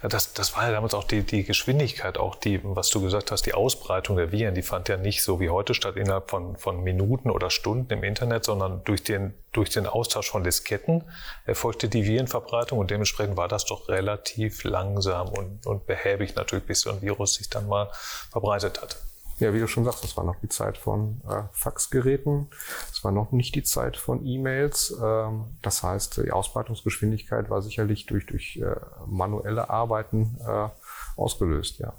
Ja, 0.03 0.09
das, 0.09 0.33
das 0.33 0.55
war 0.57 0.67
ja 0.67 0.73
damals 0.73 0.95
auch 0.95 1.05
die, 1.05 1.23
die 1.23 1.45
Geschwindigkeit, 1.45 2.19
auch 2.19 2.35
die, 2.35 2.61
was 2.63 2.91
du 2.91 3.01
gesagt 3.01 3.31
hast, 3.31 3.47
die 3.47 3.55
Ausbreitung 3.55 4.17
der 4.17 4.33
Viren, 4.33 4.55
die 4.55 4.63
fand 4.63 4.89
ja 4.89 4.97
nicht 4.97 5.23
so 5.23 5.41
wie 5.41 5.51
heute 5.51 5.75
statt 5.75 5.97
innerhalb 5.97 6.31
von, 6.31 6.57
von 6.57 6.83
Minuten 6.83 7.31
oder 7.31 7.51
Stunden 7.51 7.93
im 7.93 8.05
Internet, 8.05 8.45
sondern 8.45 8.83
durch 8.85 9.03
den, 9.03 9.35
durch 9.53 9.71
den 9.71 9.87
Austausch 9.87 10.31
von 10.31 10.45
Disketten 10.45 11.05
erfolgte 11.45 11.89
die 11.89 12.05
Virenverbreitung 12.05 12.79
und 12.79 12.91
dementsprechend 12.91 13.37
war 13.37 13.49
das 13.49 13.65
doch 13.65 13.89
relativ 13.89 14.65
langsam 14.65 15.29
und, 15.29 15.67
und 15.67 15.87
behäbig 15.87 16.35
natürlich, 16.35 16.67
bis 16.67 16.81
so 16.81 16.91
ein 16.91 17.03
Virus 17.03 17.35
sich 17.35 17.51
dann 17.51 17.69
mal 17.69 17.91
verbreitet 18.31 18.81
hat. 18.81 18.97
Ja, 19.39 19.53
wie 19.53 19.59
du 19.59 19.67
schon 19.67 19.85
sagst, 19.85 20.05
das 20.05 20.17
war 20.17 20.25
noch 20.25 20.37
die 20.41 20.49
Zeit 20.49 20.79
von 20.79 21.21
äh, 21.29 21.43
Faxgeräten. 21.53 22.49
Es 22.93 23.03
war 23.03 23.11
noch 23.11 23.33
nicht 23.33 23.55
die 23.57 23.65
Zeit 23.65 23.97
von 23.97 24.25
E-Mails. 24.25 24.97
Ähm, 25.03 25.59
das 25.61 25.83
heißt, 25.83 26.19
die 26.25 26.31
Ausbreitungsgeschwindigkeit 26.31 27.51
war 27.51 27.61
sicherlich 27.61 28.07
durch, 28.07 28.27
durch 28.27 28.57
äh, 28.57 28.77
manuelle 29.07 29.71
Arbeiten 29.71 30.39
äh, 30.47 30.69
ausgelöst, 31.17 31.79
ja. 31.79 31.95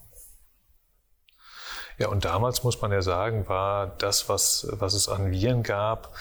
Ja, 1.98 2.10
und 2.10 2.26
damals 2.26 2.64
muss 2.64 2.82
man 2.82 2.92
ja 2.92 3.02
sagen, 3.02 3.48
war 3.48 3.88
das, 3.88 4.28
was, 4.28 4.68
was 4.72 4.94
es 4.94 5.08
an 5.08 5.32
Viren 5.32 5.64
gab, 5.64 6.14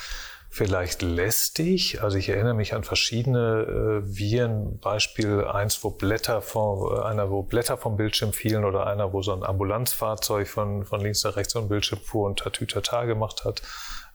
vielleicht 0.54 1.02
lästig. 1.02 2.00
Also 2.00 2.16
ich 2.16 2.28
erinnere 2.28 2.54
mich 2.54 2.74
an 2.74 2.84
verschiedene 2.84 4.02
äh, 4.04 4.16
Viren, 4.16 4.78
Beispiel 4.78 5.42
eins, 5.42 5.82
wo 5.82 5.90
Blätter 5.90 6.42
von, 6.42 6.96
äh, 6.96 7.00
einer, 7.02 7.28
wo 7.28 7.42
Blätter 7.42 7.76
vom 7.76 7.96
Bildschirm 7.96 8.32
fielen 8.32 8.64
oder 8.64 8.86
einer, 8.86 9.12
wo 9.12 9.20
so 9.20 9.32
ein 9.32 9.42
Ambulanzfahrzeug 9.42 10.46
von, 10.46 10.84
von 10.84 11.00
links 11.00 11.24
nach 11.24 11.34
rechts 11.34 11.54
vom 11.54 11.68
Bildschirm 11.68 11.98
fuhr 11.98 12.26
und 12.26 12.38
Tatütata 12.38 13.04
gemacht 13.04 13.44
hat. 13.44 13.62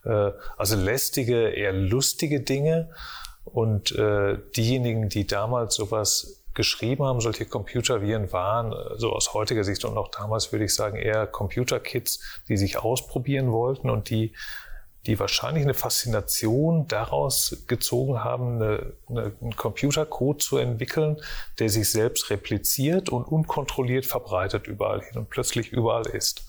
Äh, 0.06 0.32
also 0.56 0.76
lästige, 0.76 1.50
eher 1.50 1.74
lustige 1.74 2.40
Dinge. 2.40 2.88
Und 3.44 3.92
äh, 3.92 4.38
diejenigen, 4.56 5.10
die 5.10 5.26
damals 5.26 5.74
sowas 5.74 6.42
geschrieben 6.54 7.04
haben, 7.04 7.20
solche 7.20 7.44
Computerviren 7.44 8.32
waren, 8.32 8.72
äh, 8.72 8.96
so 8.96 9.12
aus 9.12 9.34
heutiger 9.34 9.64
Sicht 9.64 9.84
und 9.84 9.98
auch 9.98 10.08
damals 10.08 10.52
würde 10.52 10.64
ich 10.64 10.74
sagen, 10.74 10.96
eher 10.96 11.26
Computerkits, 11.26 12.40
die 12.48 12.56
sich 12.56 12.78
ausprobieren 12.78 13.52
wollten 13.52 13.90
und 13.90 14.08
die 14.08 14.32
die 15.06 15.18
wahrscheinlich 15.18 15.64
eine 15.64 15.74
Faszination 15.74 16.86
daraus 16.86 17.64
gezogen 17.66 18.22
haben, 18.22 18.56
eine, 18.56 18.92
eine, 19.08 19.32
einen 19.40 19.56
Computercode 19.56 20.42
zu 20.42 20.58
entwickeln, 20.58 21.16
der 21.58 21.70
sich 21.70 21.90
selbst 21.90 22.30
repliziert 22.30 23.08
und 23.08 23.24
unkontrolliert 23.24 24.04
verbreitet 24.04 24.66
überall 24.66 25.00
hin 25.02 25.18
und 25.18 25.30
plötzlich 25.30 25.72
überall 25.72 26.06
ist. 26.06 26.44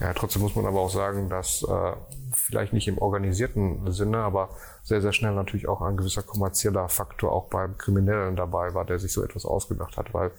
Ja, 0.00 0.14
trotzdem 0.14 0.40
muss 0.40 0.56
man 0.56 0.64
aber 0.64 0.80
auch 0.80 0.90
sagen, 0.90 1.28
dass 1.28 1.62
äh, 1.62 1.92
vielleicht 2.34 2.72
nicht 2.72 2.88
im 2.88 2.96
organisierten 2.96 3.92
Sinne, 3.92 4.18
aber 4.18 4.48
sehr, 4.82 5.02
sehr 5.02 5.12
schnell 5.12 5.34
natürlich 5.34 5.68
auch 5.68 5.82
ein 5.82 5.98
gewisser 5.98 6.22
kommerzieller 6.22 6.88
Faktor 6.88 7.32
auch 7.32 7.50
beim 7.50 7.76
Kriminellen 7.76 8.34
dabei 8.34 8.72
war, 8.72 8.86
der 8.86 8.98
sich 8.98 9.12
so 9.12 9.22
etwas 9.22 9.44
ausgedacht 9.44 9.98
hat, 9.98 10.14
weil 10.14 10.32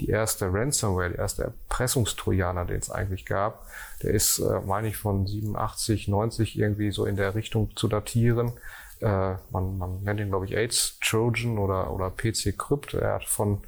die 0.00 0.08
erste 0.08 0.52
Ransomware, 0.52 1.10
die 1.10 1.16
erste 1.16 1.44
Erpressungstrojaner, 1.44 2.64
den 2.64 2.78
es 2.78 2.90
eigentlich 2.90 3.26
gab, 3.26 3.66
der 4.02 4.14
ist, 4.14 4.38
äh, 4.38 4.60
meine 4.66 4.88
ich, 4.88 4.96
von 4.96 5.26
87, 5.26 6.08
90 6.08 6.58
irgendwie 6.58 6.90
so 6.90 7.04
in 7.04 7.16
der 7.16 7.34
Richtung 7.34 7.76
zu 7.76 7.88
datieren. 7.88 8.52
Äh, 9.00 9.34
man, 9.50 9.78
man 9.78 10.02
nennt 10.02 10.20
ihn, 10.20 10.28
glaube 10.28 10.46
ich, 10.46 10.56
AIDS 10.56 10.98
Trojan 11.00 11.58
oder, 11.58 11.92
oder 11.92 12.10
PC 12.10 12.56
Crypt. 12.58 12.94
Er 12.94 13.14
hat 13.14 13.24
von, 13.24 13.60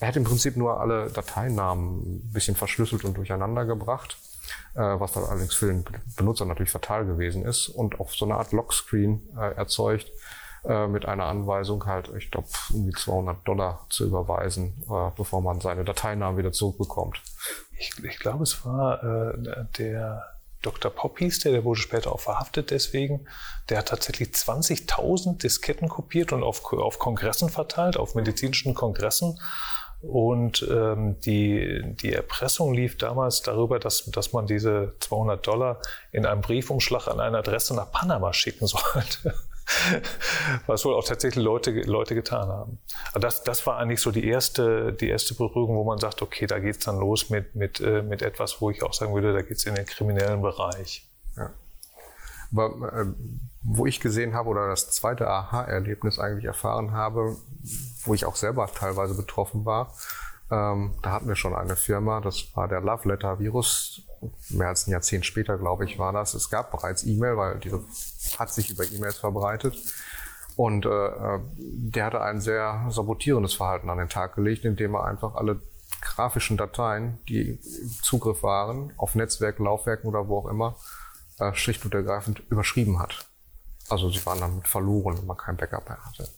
er 0.00 0.08
hat 0.08 0.16
im 0.16 0.24
Prinzip 0.24 0.56
nur 0.56 0.80
alle 0.80 1.10
Dateinamen 1.10 2.16
ein 2.16 2.32
bisschen 2.32 2.56
verschlüsselt 2.56 3.04
und 3.04 3.16
durcheinander 3.16 3.64
gebracht 3.64 4.16
äh, 4.74 4.80
was 4.80 5.12
dann 5.12 5.24
allerdings 5.24 5.54
für 5.54 5.66
den 5.66 5.84
Benutzer 6.16 6.44
natürlich 6.44 6.70
fatal 6.70 7.06
gewesen 7.06 7.44
ist 7.44 7.68
und 7.68 8.00
auf 8.00 8.14
so 8.14 8.24
eine 8.24 8.34
Art 8.34 8.52
Lockscreen 8.52 9.22
äh, 9.36 9.54
erzeugt 9.54 10.10
äh, 10.64 10.86
mit 10.86 11.06
einer 11.06 11.24
Anweisung 11.24 11.86
halt, 11.86 12.10
ich 12.16 12.30
glaube, 12.30 12.48
um 12.72 12.86
die 12.86 12.92
200 12.92 13.46
Dollar 13.46 13.86
zu 13.90 14.06
überweisen, 14.06 14.82
äh, 14.88 15.10
bevor 15.16 15.40
man 15.40 15.60
seine 15.60 15.84
Dateinamen 15.84 16.38
wieder 16.38 16.52
zurückbekommt. 16.52 17.20
Ich, 17.78 17.92
ich 18.02 18.18
glaube, 18.18 18.44
es 18.44 18.64
war 18.64 19.02
äh, 19.02 19.66
der 19.78 20.24
Dr. 20.62 20.90
Pop 20.90 21.18
der, 21.18 21.28
der 21.28 21.64
wurde 21.64 21.80
später 21.80 22.12
auch 22.12 22.20
verhaftet 22.20 22.70
deswegen. 22.70 23.26
Der 23.68 23.78
hat 23.78 23.88
tatsächlich 23.88 24.30
20.000 24.30 25.38
Disketten 25.38 25.90
kopiert 25.90 26.32
und 26.32 26.42
auf, 26.42 26.72
auf 26.72 26.98
Kongressen 26.98 27.50
verteilt, 27.50 27.98
auf 27.98 28.14
medizinischen 28.14 28.74
Kongressen 28.74 29.38
und 30.06 30.66
ähm, 30.70 31.18
die, 31.20 31.82
die 31.82 32.12
Erpressung 32.12 32.74
lief 32.74 32.98
damals 32.98 33.42
darüber, 33.42 33.78
dass, 33.78 34.04
dass 34.06 34.32
man 34.32 34.46
diese 34.46 34.94
200 35.00 35.46
Dollar 35.46 35.80
in 36.12 36.26
einem 36.26 36.42
Briefumschlag 36.42 37.08
an 37.08 37.20
eine 37.20 37.38
Adresse 37.38 37.74
nach 37.74 37.90
Panama 37.90 38.32
schicken 38.32 38.66
sollte. 38.66 39.34
Was 40.66 40.84
wohl 40.84 40.94
auch 40.94 41.04
tatsächlich 41.04 41.42
Leute, 41.42 41.70
Leute 41.82 42.14
getan 42.14 42.48
haben. 42.48 42.78
Das, 43.14 43.42
das 43.44 43.66
war 43.66 43.78
eigentlich 43.78 44.00
so 44.00 44.10
die 44.10 44.26
erste, 44.26 44.92
die 44.92 45.08
erste 45.08 45.34
Berührung, 45.34 45.76
wo 45.76 45.84
man 45.84 45.98
sagt, 45.98 46.22
okay, 46.22 46.46
da 46.46 46.58
geht's 46.58 46.84
dann 46.84 46.98
los 46.98 47.30
mit, 47.30 47.54
mit, 47.54 47.80
äh, 47.80 48.02
mit 48.02 48.22
etwas, 48.22 48.60
wo 48.60 48.70
ich 48.70 48.82
auch 48.82 48.92
sagen 48.92 49.14
würde, 49.14 49.32
da 49.32 49.42
geht's 49.42 49.64
in 49.64 49.74
den 49.74 49.86
kriminellen 49.86 50.42
Bereich. 50.42 51.08
Ja. 51.36 51.50
Aber, 52.52 52.92
äh, 52.92 53.06
wo 53.62 53.86
ich 53.86 54.00
gesehen 54.00 54.34
habe 54.34 54.50
oder 54.50 54.68
das 54.68 54.90
zweite 54.90 55.26
Aha-Erlebnis 55.26 56.18
eigentlich 56.18 56.44
erfahren 56.44 56.92
habe, 56.92 57.36
wo 58.04 58.14
ich 58.14 58.26
auch 58.26 58.36
selber 58.36 58.66
teilweise 58.66 59.14
betroffen 59.14 59.64
war. 59.64 59.94
Ähm, 60.50 60.94
da 61.02 61.12
hatten 61.12 61.28
wir 61.28 61.36
schon 61.36 61.54
eine 61.54 61.74
Firma, 61.74 62.20
das 62.20 62.54
war 62.54 62.68
der 62.68 62.82
Love 62.82 63.08
Letter 63.08 63.38
Virus. 63.38 64.02
Mehr 64.50 64.68
als 64.68 64.86
ein 64.86 64.92
Jahrzehnt 64.92 65.26
später, 65.26 65.58
glaube 65.58 65.84
ich, 65.84 65.98
war 65.98 66.12
das. 66.12 66.34
Es 66.34 66.50
gab 66.50 66.70
bereits 66.70 67.04
E-Mail, 67.04 67.36
weil 67.36 67.58
diese 67.58 67.82
hat 68.38 68.52
sich 68.52 68.70
über 68.70 68.84
E-Mails 68.84 69.18
verbreitet. 69.18 69.76
Und 70.56 70.86
äh, 70.86 70.88
äh, 70.88 71.40
der 71.56 72.06
hatte 72.06 72.20
ein 72.20 72.40
sehr 72.40 72.86
sabotierendes 72.90 73.54
Verhalten 73.54 73.90
an 73.90 73.98
den 73.98 74.08
Tag 74.08 74.36
gelegt, 74.36 74.64
indem 74.64 74.94
er 74.94 75.04
einfach 75.04 75.34
alle 75.34 75.60
grafischen 76.00 76.56
Dateien, 76.56 77.18
die 77.28 77.52
im 77.52 77.90
Zugriff 78.02 78.42
waren, 78.42 78.92
auf 78.96 79.14
Netzwerken, 79.14 79.64
Laufwerken 79.64 80.08
oder 80.08 80.28
wo 80.28 80.38
auch 80.38 80.46
immer, 80.46 80.76
äh, 81.38 81.52
schlicht 81.54 81.84
und 81.84 81.94
ergreifend 81.94 82.42
überschrieben 82.50 83.00
hat. 83.00 83.26
Also 83.88 84.10
sie 84.10 84.24
waren 84.24 84.40
dann 84.40 84.62
verloren, 84.62 85.18
wenn 85.18 85.26
man 85.26 85.36
kein 85.36 85.56
Backup 85.56 85.88
mehr 85.88 86.04
hatte. 86.04 86.28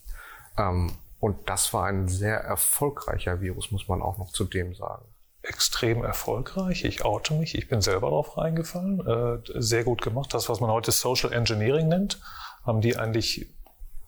Ähm, 0.56 0.92
und 1.20 1.48
das 1.48 1.72
war 1.72 1.86
ein 1.86 2.08
sehr 2.08 2.38
erfolgreicher 2.38 3.40
Virus, 3.40 3.70
muss 3.70 3.88
man 3.88 4.02
auch 4.02 4.18
noch 4.18 4.30
zudem 4.30 4.74
sagen. 4.74 5.04
Extrem 5.48 6.04
erfolgreich. 6.04 6.84
Ich 6.84 7.04
oute 7.04 7.34
mich. 7.34 7.56
Ich 7.56 7.68
bin 7.68 7.80
selber 7.80 8.08
darauf 8.08 8.36
reingefallen. 8.36 9.00
Äh, 9.06 9.38
sehr 9.60 9.84
gut 9.84 10.02
gemacht. 10.02 10.34
Das, 10.34 10.48
was 10.48 10.60
man 10.60 10.70
heute 10.70 10.92
Social 10.92 11.32
Engineering 11.32 11.88
nennt, 11.88 12.20
haben 12.64 12.80
die 12.80 12.96
eigentlich 12.96 13.55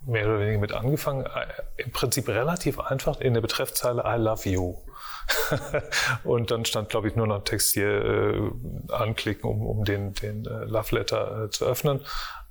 mehr 0.07 0.27
oder 0.27 0.41
weniger 0.41 0.59
mit 0.59 0.73
angefangen. 0.73 1.27
Äh, 1.27 1.83
Im 1.83 1.93
Prinzip 1.93 2.29
relativ 2.29 2.81
einfach 2.81 3.21
in 3.21 3.35
der 3.35 3.41
Betreffzeile 3.41 4.03
I 4.07 4.17
love 4.19 4.49
you. 4.49 4.77
und 6.25 6.51
dann 6.51 6.65
stand, 6.65 6.89
glaube 6.89 7.09
ich, 7.09 7.17
nur 7.17 7.27
noch 7.27 7.45
Text 7.45 7.75
hier 7.75 7.89
äh, 7.89 8.93
anklicken, 8.93 9.49
um, 9.49 9.67
um 9.67 9.85
den, 9.85 10.15
den 10.15 10.47
äh, 10.47 10.65
Love 10.65 10.95
Letter 10.95 11.45
äh, 11.45 11.51
zu 11.51 11.67
öffnen. 11.67 12.01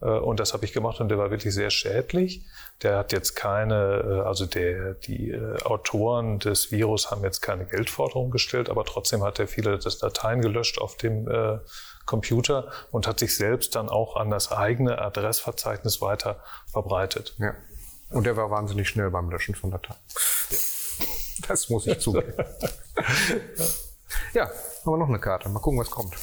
Äh, 0.01 0.06
und 0.06 0.39
das 0.39 0.54
habe 0.54 0.66
ich 0.66 0.74
gemacht 0.74 1.00
und 1.00 1.10
der 1.10 1.18
war 1.18 1.32
wirklich 1.32 1.54
sehr 1.54 1.72
schädlich. 1.72 2.46
Der 2.84 2.98
hat 2.98 3.12
jetzt 3.13 3.36
keine, 3.36 4.04
äh, 4.06 4.27
also 4.27 4.46
der, 4.46 4.94
die 4.94 5.36
Autoren 5.63 6.39
des 6.39 6.72
Virus 6.72 7.10
haben 7.10 7.24
jetzt 7.24 7.42
keine 7.42 7.66
Geldforderung 7.66 8.30
gestellt, 8.30 8.70
aber 8.70 8.86
trotzdem 8.86 9.24
hat 9.24 9.39
er 9.39 9.48
viele 9.48 9.77
Dateien 9.79 10.42
gelöscht 10.42 10.79
auf 10.79 10.98
dem 10.98 11.27
Computer 12.07 12.72
und 12.89 13.05
hat 13.05 13.20
sich 13.20 13.35
selbst 13.35 13.75
dann 13.75 13.89
auch 13.89 14.15
an 14.15 14.31
das 14.31 14.51
eigene 14.51 15.00
Adressverzeichnis 15.00 16.01
weiter 16.01 16.41
verbreitet. 16.72 17.35
Ja. 17.37 17.53
Und 18.09 18.25
der 18.25 18.35
war 18.35 18.50
wahnsinnig 18.50 18.89
schnell 18.89 19.11
beim 19.11 19.29
Löschen 19.29 19.53
von 19.53 19.70
Dateien. 19.70 20.00
Ja. 20.50 20.57
Das 21.48 21.70
muss 21.70 21.85
ich 21.85 22.00
zugeben. 22.00 22.33
ja, 24.33 24.46
haben 24.48 24.91
wir 24.91 24.98
noch 24.98 25.09
eine 25.09 25.20
Karte. 25.20 25.50
Mal 25.50 25.59
gucken, 25.59 25.79
was 25.79 25.91
kommt. 25.91 26.15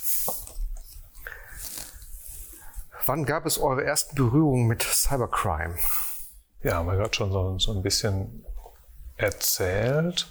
Wann 3.06 3.24
gab 3.24 3.46
es 3.46 3.58
eure 3.58 3.84
ersten 3.84 4.16
Berührungen 4.16 4.66
mit 4.66 4.82
Cybercrime? 4.82 5.76
Ja, 6.62 6.76
haben 6.76 6.86
wir 6.86 6.96
gerade 6.96 7.14
schon 7.14 7.30
so, 7.30 7.58
so 7.58 7.72
ein 7.72 7.82
bisschen 7.82 8.44
erzählt. 9.16 10.26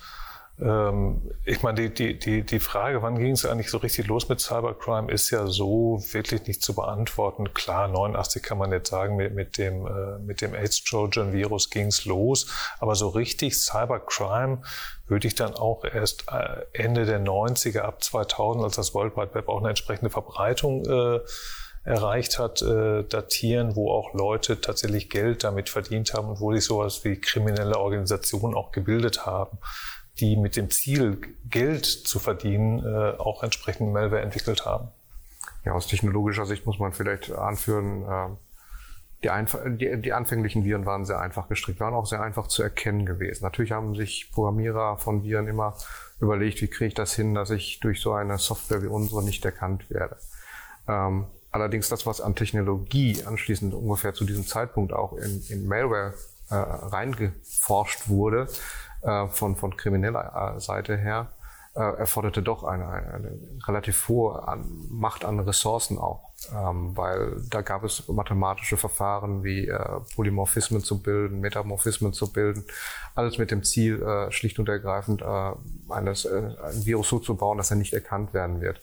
Ähm, 0.63 1.21
ich 1.43 1.62
meine, 1.62 1.89
die, 1.89 1.93
die, 1.93 2.17
die, 2.17 2.45
die 2.45 2.60
Frage, 2.60 3.02
wann 3.02 3.17
ging 3.17 3.34
es 3.34 3.45
eigentlich 3.45 3.69
so 3.69 3.80
richtig 3.80 4.08
los 4.08 4.30
mit 4.30 4.39
Cybercrime, 4.39 5.12
ist 5.12 5.30
ja 5.30 5.45
so 5.47 6.02
wirklich 6.12 6.47
nicht 6.47 6.63
zu 6.63 6.73
beantworten. 6.73 7.54
Klar, 7.54 7.89
89 7.89 8.41
kann 8.41 8.58
man 8.58 8.71
jetzt 8.71 8.89
sagen, 8.89 9.17
mit, 9.17 9.36
mit 9.36 9.58
dem, 9.58 9.86
äh, 9.86 10.19
mit 10.19 10.41
dem 10.41 10.56
AIDS-Trojan-Virus 10.56 11.69
ging 11.69 11.88
es 11.88 12.06
los. 12.06 12.47
Aber 12.80 12.95
so 12.95 13.10
richtig 13.10 13.60
Cybercrime 13.60 14.62
würde 15.08 15.28
ich 15.28 15.36
dann 15.36 15.54
auch 15.54 15.84
erst 15.84 16.26
äh, 16.32 16.62
Ende 16.71 17.06
der 17.06 17.19
90er, 17.19 17.82
ab 17.82 18.02
2000, 18.02 18.63
als 18.63 18.76
das 18.78 18.93
World 18.93 19.17
Wide 19.17 19.34
Web 19.34 19.49
auch 19.49 19.60
eine 19.60 19.69
entsprechende 19.69 20.10
Verbreitung 20.10 20.86
äh, 20.86 21.19
erreicht 21.84 22.39
hat, 22.39 22.62
äh, 22.62 23.04
datieren, 23.04 23.76
wo 23.76 23.91
auch 23.91 24.13
Leute 24.13 24.62
tatsächlich 24.62 25.10
Geld 25.10 25.43
damit 25.43 25.67
verdient 25.67 26.13
haben 26.13 26.30
und 26.30 26.39
wo 26.39 26.54
sich 26.54 26.63
sowas 26.63 27.04
wie 27.04 27.19
kriminelle 27.19 27.78
Organisationen 27.78 28.56
auch 28.56 28.71
gebildet 28.71 29.26
haben, 29.26 29.58
die 30.19 30.38
mit 30.38 30.56
dem 30.56 30.69
Ziel, 30.69 31.19
Geld 31.49 31.86
zu 31.86 32.19
verdienen, 32.19 32.80
äh, 32.86 33.17
auch 33.17 33.43
entsprechend 33.43 33.91
Malware 33.91 34.21
entwickelt 34.21 34.65
haben. 34.65 34.89
Ja, 35.65 35.73
aus 35.73 35.88
technologischer 35.88 36.45
Sicht 36.45 36.65
muss 36.65 36.80
man 36.80 36.93
vielleicht 36.93 37.32
anführen, 37.32 38.04
äh 38.04 38.36
die, 39.23 39.78
die, 39.78 40.02
die, 40.02 40.12
anfänglichen 40.12 40.65
Viren 40.65 40.86
waren 40.86 41.06
sehr 41.06 41.21
einfach 41.21 41.47
gestrickt, 41.47 41.80
waren 41.80 41.93
auch 41.93 42.06
sehr 42.06 42.21
einfach 42.21 42.47
zu 42.47 42.62
erkennen 42.62 43.06
gewesen. 43.06 43.45
Natürlich 43.45 43.71
haben 43.71 43.95
sich 43.95 44.30
Programmierer 44.34 44.97
von 44.97 45.23
Viren 45.23 45.47
immer 45.47 45.78
überlegt, 46.19 46.62
wie 46.62 46.67
kriege 46.67 46.88
ich 46.88 46.93
das 46.93 47.13
hin, 47.13 47.34
dass 47.34 47.49
ich 47.49 47.80
durch 47.80 48.02
so 48.02 48.12
eine 48.12 48.38
Software 48.38 48.84
wie 48.84 48.88
unsere 48.88 49.23
nicht 49.23 49.45
erkannt 49.45 49.89
werde. 49.89 50.17
Ähm, 50.89 51.28
Allerdings 51.54 51.88
das, 51.88 52.08
was 52.08 52.19
an 52.19 52.34
Technologie 52.34 53.23
anschließend 53.23 53.76
ungefähr 53.76 54.15
zu 54.15 54.26
diesem 54.26 54.43
Zeitpunkt 54.43 54.91
auch 54.91 55.13
in, 55.13 55.43
in 55.49 55.67
Malware 55.67 56.15
äh, 56.49 56.56
reingeforscht 56.56 58.10
wurde, 58.10 58.47
äh, 59.03 59.27
von, 59.27 59.55
von 59.55 59.75
krimineller 59.77 60.55
äh, 60.55 60.59
Seite 60.59 60.97
her, 60.97 61.29
äh, 61.75 61.79
erforderte 61.79 62.43
doch 62.43 62.63
eine, 62.63 62.87
eine 62.87 63.39
relativ 63.67 64.07
hohe 64.07 64.47
an, 64.47 64.65
Macht 64.89 65.25
an 65.25 65.39
Ressourcen 65.39 65.97
auch. 65.97 66.31
Ähm, 66.53 66.95
weil 66.95 67.41
da 67.49 67.61
gab 67.61 67.83
es 67.83 68.07
mathematische 68.09 68.77
Verfahren 68.77 69.43
wie 69.43 69.67
äh, 69.67 69.99
Polymorphismen 70.15 70.83
zu 70.83 71.01
bilden, 71.01 71.39
Metamorphismen 71.39 72.13
zu 72.13 72.31
bilden, 72.31 72.65
alles 73.15 73.37
mit 73.37 73.49
dem 73.49 73.63
Ziel, 73.63 74.01
äh, 74.03 74.31
schlicht 74.31 74.59
und 74.59 74.67
ergreifend 74.67 75.21
äh, 75.21 75.51
eines, 75.89 76.25
äh, 76.25 76.51
ein 76.63 76.85
Virus 76.85 77.09
so 77.09 77.19
zu 77.19 77.35
bauen, 77.35 77.57
dass 77.57 77.71
er 77.71 77.77
nicht 77.77 77.93
erkannt 77.93 78.33
werden 78.33 78.61
wird. 78.61 78.81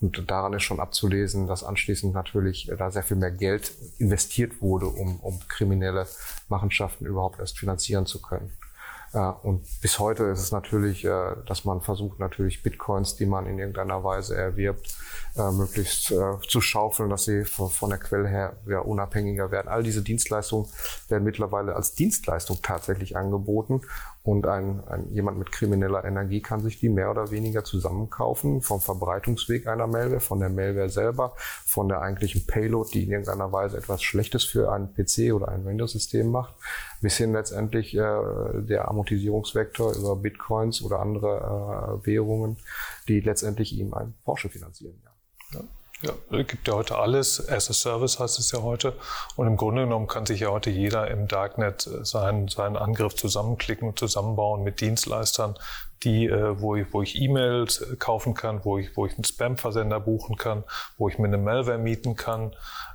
Und 0.00 0.28
daran 0.30 0.52
ist 0.54 0.64
schon 0.64 0.80
abzulesen, 0.80 1.46
dass 1.46 1.62
anschließend 1.62 2.12
natürlich 2.12 2.68
da 2.76 2.90
sehr 2.90 3.04
viel 3.04 3.16
mehr 3.16 3.30
Geld 3.30 3.72
investiert 3.98 4.60
wurde, 4.60 4.86
um, 4.86 5.20
um 5.20 5.38
kriminelle 5.46 6.08
Machenschaften 6.48 7.06
überhaupt 7.06 7.38
erst 7.38 7.58
finanzieren 7.58 8.06
zu 8.06 8.20
können. 8.20 8.50
Und 9.12 9.64
bis 9.82 9.98
heute 9.98 10.24
ist 10.24 10.40
es 10.40 10.52
natürlich, 10.52 11.04
äh, 11.04 11.36
dass 11.46 11.64
man 11.64 11.82
versucht, 11.82 12.18
natürlich 12.18 12.62
Bitcoins, 12.62 13.16
die 13.16 13.26
man 13.26 13.46
in 13.46 13.58
irgendeiner 13.58 14.02
Weise 14.02 14.36
erwirbt, 14.36 14.96
äh, 15.36 15.50
möglichst 15.50 16.10
äh, 16.10 16.38
zu 16.48 16.60
schaufeln, 16.60 17.10
dass 17.10 17.24
sie 17.24 17.44
von 17.44 17.90
der 17.90 17.98
Quelle 17.98 18.28
her 18.28 18.56
wieder 18.64 18.86
unabhängiger 18.86 19.50
werden. 19.50 19.68
All 19.68 19.82
diese 19.82 20.02
Dienstleistungen 20.02 20.68
werden 21.08 21.24
mittlerweile 21.24 21.74
als 21.74 21.94
Dienstleistung 21.94 22.58
tatsächlich 22.62 23.16
angeboten 23.16 23.82
und 24.24 24.46
ein, 24.46 24.82
ein, 24.88 25.12
jemand 25.12 25.38
mit 25.38 25.50
krimineller 25.50 26.04
Energie 26.04 26.40
kann 26.40 26.60
sich 26.60 26.78
die 26.78 26.88
mehr 26.88 27.10
oder 27.10 27.32
weniger 27.32 27.64
zusammenkaufen 27.64 28.62
vom 28.62 28.80
Verbreitungsweg 28.80 29.66
einer 29.66 29.88
Malware, 29.88 30.20
von 30.20 30.38
der 30.38 30.48
Malware 30.48 30.88
selber, 30.88 31.34
von 31.36 31.88
der 31.88 32.02
eigentlichen 32.02 32.46
Payload, 32.46 32.90
die 32.92 33.04
in 33.04 33.10
irgendeiner 33.10 33.50
Weise 33.50 33.78
etwas 33.78 34.02
Schlechtes 34.02 34.44
für 34.44 34.70
einen 34.70 34.94
PC 34.94 35.32
oder 35.34 35.48
ein 35.48 35.64
Windows-System 35.64 36.30
macht, 36.30 36.54
bis 37.00 37.16
hin 37.16 37.32
letztendlich 37.32 37.96
äh, 37.96 37.98
der 38.62 38.88
Amortisierungsvektor 38.88 39.96
über 39.96 40.14
Bitcoins 40.14 40.82
oder 40.82 41.00
andere 41.00 42.00
äh, 42.02 42.06
Währungen, 42.06 42.58
die 43.08 43.20
letztendlich 43.20 43.72
ihm 43.76 43.92
ein 43.92 44.14
Porsche 44.24 44.48
finanzieren. 44.48 45.00
Ja. 45.04 45.11
Ja. 45.52 45.62
Gibt 46.42 46.66
ja 46.66 46.74
heute 46.74 46.98
alles. 46.98 47.48
As 47.48 47.70
a 47.70 47.72
Service 47.72 48.18
heißt 48.18 48.38
es 48.38 48.50
ja 48.50 48.62
heute. 48.62 48.94
Und 49.36 49.46
im 49.46 49.56
Grunde 49.56 49.84
genommen 49.84 50.08
kann 50.08 50.26
sich 50.26 50.40
ja 50.40 50.48
heute 50.48 50.70
jeder 50.70 51.08
im 51.08 51.28
Darknet 51.28 51.86
äh, 51.86 52.04
seinen, 52.04 52.48
seinen 52.48 52.76
Angriff 52.76 53.14
zusammenklicken 53.14 53.88
und 53.88 53.98
zusammenbauen 53.98 54.64
mit 54.64 54.80
Dienstleistern, 54.80 55.54
die, 56.02 56.26
äh, 56.26 56.60
wo 56.60 56.74
ich, 56.74 56.92
wo 56.92 57.02
ich 57.02 57.20
E-Mails 57.20 57.82
äh, 57.82 57.96
kaufen 57.96 58.34
kann, 58.34 58.64
wo 58.64 58.78
ich, 58.78 58.96
wo 58.96 59.06
ich 59.06 59.14
einen 59.14 59.24
Spam-Versender 59.24 60.00
buchen 60.00 60.36
kann, 60.36 60.64
wo 60.98 61.08
ich 61.08 61.18
mir 61.18 61.28
eine 61.28 61.38
Malware 61.38 61.78
mieten 61.78 62.16
kann, 62.16 62.50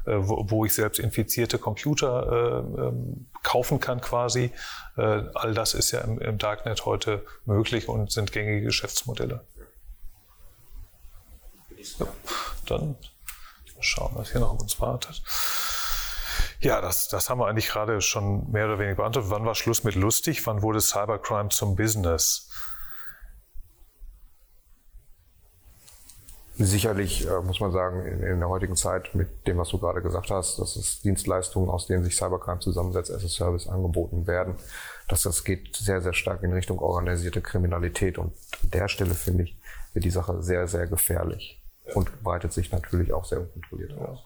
äh, 0.06 0.16
wo, 0.18 0.46
wo 0.50 0.66
ich 0.66 0.74
selbst 0.74 1.00
infizierte 1.00 1.60
Computer 1.60 2.28
äh, 2.78 2.88
ähm, 2.88 3.28
kaufen 3.42 3.80
kann 3.80 4.02
quasi. 4.02 4.52
Äh, 4.98 5.24
all 5.34 5.54
das 5.54 5.76
ist 5.76 5.92
ja 5.92 6.02
im, 6.02 6.20
im 6.20 6.38
Darknet 6.38 6.86
heute 6.86 7.24
möglich 7.46 7.88
und 7.88 8.12
sind 8.12 8.34
gängige 8.34 8.66
Geschäftsmodelle. 8.66 9.46
Ja, 12.00 12.08
dann 12.66 12.96
mal 13.78 13.84
schauen, 13.84 14.12
was 14.16 14.32
hier 14.32 14.42
noch 14.42 14.52
auf 14.52 14.62
uns 14.62 14.80
wartet. 14.82 15.22
Ja, 16.60 16.82
das, 16.82 17.08
das 17.08 17.30
haben 17.30 17.40
wir 17.40 17.48
eigentlich 17.48 17.70
gerade 17.70 18.02
schon 18.02 18.52
mehr 18.52 18.66
oder 18.66 18.80
weniger 18.80 18.96
beantwortet. 18.96 19.32
Wann 19.32 19.46
war 19.46 19.56
Schluss 19.56 19.84
mit 19.84 19.96
lustig? 19.96 20.46
Wann 20.48 20.64
wurde 20.64 20.82
Cybercrime 20.82 21.50
zum 21.50 21.76
Business? 21.76 22.50
Sicherlich 26.60 27.28
äh, 27.28 27.42
muss 27.42 27.60
man 27.60 27.72
sagen, 27.72 28.08
in, 28.08 28.24
in, 28.24 28.40
der 28.40 28.50
heutigen 28.50 28.76
Zeit 28.76 29.14
mit 29.14 29.46
dem, 29.46 29.60
was 29.60 29.70
du 29.70 29.78
gerade 29.78 30.02
gesagt 30.02 30.32
hast, 30.32 30.58
dass 30.58 30.76
es 30.76 31.02
Dienstleistungen, 31.02 31.70
aus 31.70 31.86
denen 31.86 32.04
sich 32.04 32.16
Cybercrime 32.16 32.60
zusammensetzt, 32.60 33.12
as 33.12 33.24
a 33.24 33.28
Service 33.28 33.68
angeboten 33.68 34.26
werden, 34.26 34.56
dass 35.08 35.22
das 35.22 35.44
geht 35.44 35.76
sehr, 35.76 36.02
sehr 36.02 36.14
stark 36.14 36.42
in 36.42 36.52
Richtung 36.54 36.80
organisierte 36.80 37.42
Kriminalität. 37.42 38.18
Und 38.18 38.34
an 38.64 38.72
der 38.72 38.88
Stelle, 38.88 39.14
finde 39.14 39.44
ich, 39.44 39.56
wird 39.94 40.06
die 40.06 40.10
Sache 40.10 40.42
sehr, 40.42 40.68
sehr 40.68 40.88
gefährlich 40.88 41.57
und 41.94 42.24
breitet 42.24 42.54
sich 42.54 42.72
natürlich 42.72 43.14
auch 43.14 43.26
sehr 43.26 43.40
unkontrolliert 43.40 43.98
aus. 43.98 44.20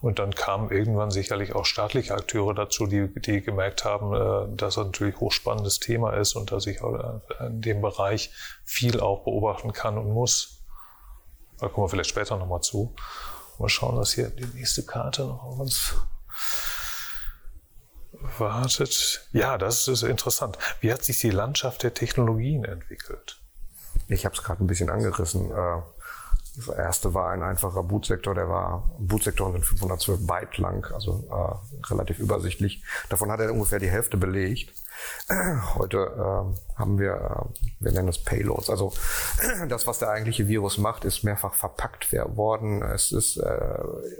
Und 0.00 0.18
dann 0.18 0.34
kamen 0.34 0.70
irgendwann 0.70 1.10
sicherlich 1.10 1.54
auch 1.54 1.64
staatliche 1.64 2.14
Akteure 2.14 2.54
dazu, 2.54 2.86
die, 2.86 3.08
die 3.20 3.42
gemerkt 3.42 3.84
haben, 3.84 4.14
äh, 4.14 4.56
dass 4.56 4.76
das 4.76 4.86
natürlich 4.86 5.16
ein 5.16 5.20
hochspannendes 5.20 5.80
Thema 5.80 6.12
ist 6.12 6.34
und 6.34 6.52
dass 6.52 6.66
ich 6.66 6.80
in 7.40 7.60
dem 7.60 7.80
Bereich 7.80 8.30
viel 8.64 9.00
auch 9.00 9.24
beobachten 9.24 9.72
kann 9.72 9.98
und 9.98 10.10
muss. 10.10 10.64
Da 11.58 11.68
kommen 11.68 11.84
wir 11.84 11.90
vielleicht 11.90 12.10
später 12.10 12.36
nochmal 12.36 12.60
zu. 12.60 12.94
Mal 13.58 13.68
schauen, 13.68 13.96
dass 13.96 14.12
hier 14.12 14.30
die 14.30 14.46
nächste 14.46 14.84
Karte 14.84 15.22
noch 15.22 15.42
auf 15.42 15.58
uns 15.58 15.94
wartet. 18.38 19.28
Ja, 19.32 19.58
das 19.58 19.88
ist 19.88 20.02
interessant. 20.02 20.58
Wie 20.80 20.92
hat 20.92 21.04
sich 21.04 21.20
die 21.20 21.30
Landschaft 21.30 21.82
der 21.82 21.92
Technologien 21.92 22.64
entwickelt? 22.64 23.40
Ich 24.08 24.24
habe 24.24 24.34
es 24.34 24.42
gerade 24.42 24.64
ein 24.64 24.66
bisschen 24.66 24.90
angerissen. 24.90 25.50
Äh, 25.50 25.82
das 26.56 26.68
erste 26.68 27.14
war 27.14 27.30
ein 27.30 27.42
einfacher 27.42 27.82
Bootsektor, 27.82 28.34
der 28.34 28.48
war, 28.48 28.90
Bootsektoren 28.98 29.52
sind 29.52 29.64
512 29.64 30.26
Byte 30.26 30.58
lang, 30.58 30.84
also 30.92 31.24
äh, 31.30 31.86
relativ 31.92 32.18
übersichtlich. 32.18 32.82
Davon 33.08 33.30
hat 33.30 33.40
er 33.40 33.52
ungefähr 33.52 33.78
die 33.78 33.90
Hälfte 33.90 34.16
belegt. 34.16 34.74
Heute 35.76 35.98
äh, 35.98 36.78
haben 36.78 36.98
wir, 36.98 37.12
äh, 37.14 37.84
wir 37.84 37.92
nennen 37.92 38.08
es 38.08 38.22
Payloads. 38.22 38.68
Also 38.68 38.92
das, 39.68 39.86
was 39.86 39.98
der 39.98 40.10
eigentliche 40.10 40.48
Virus 40.48 40.78
macht, 40.78 41.04
ist 41.04 41.22
mehrfach 41.22 41.54
verpackt 41.54 42.12
worden. 42.12 42.82
Es 42.82 43.12
ist, 43.12 43.36
äh, 43.36 43.78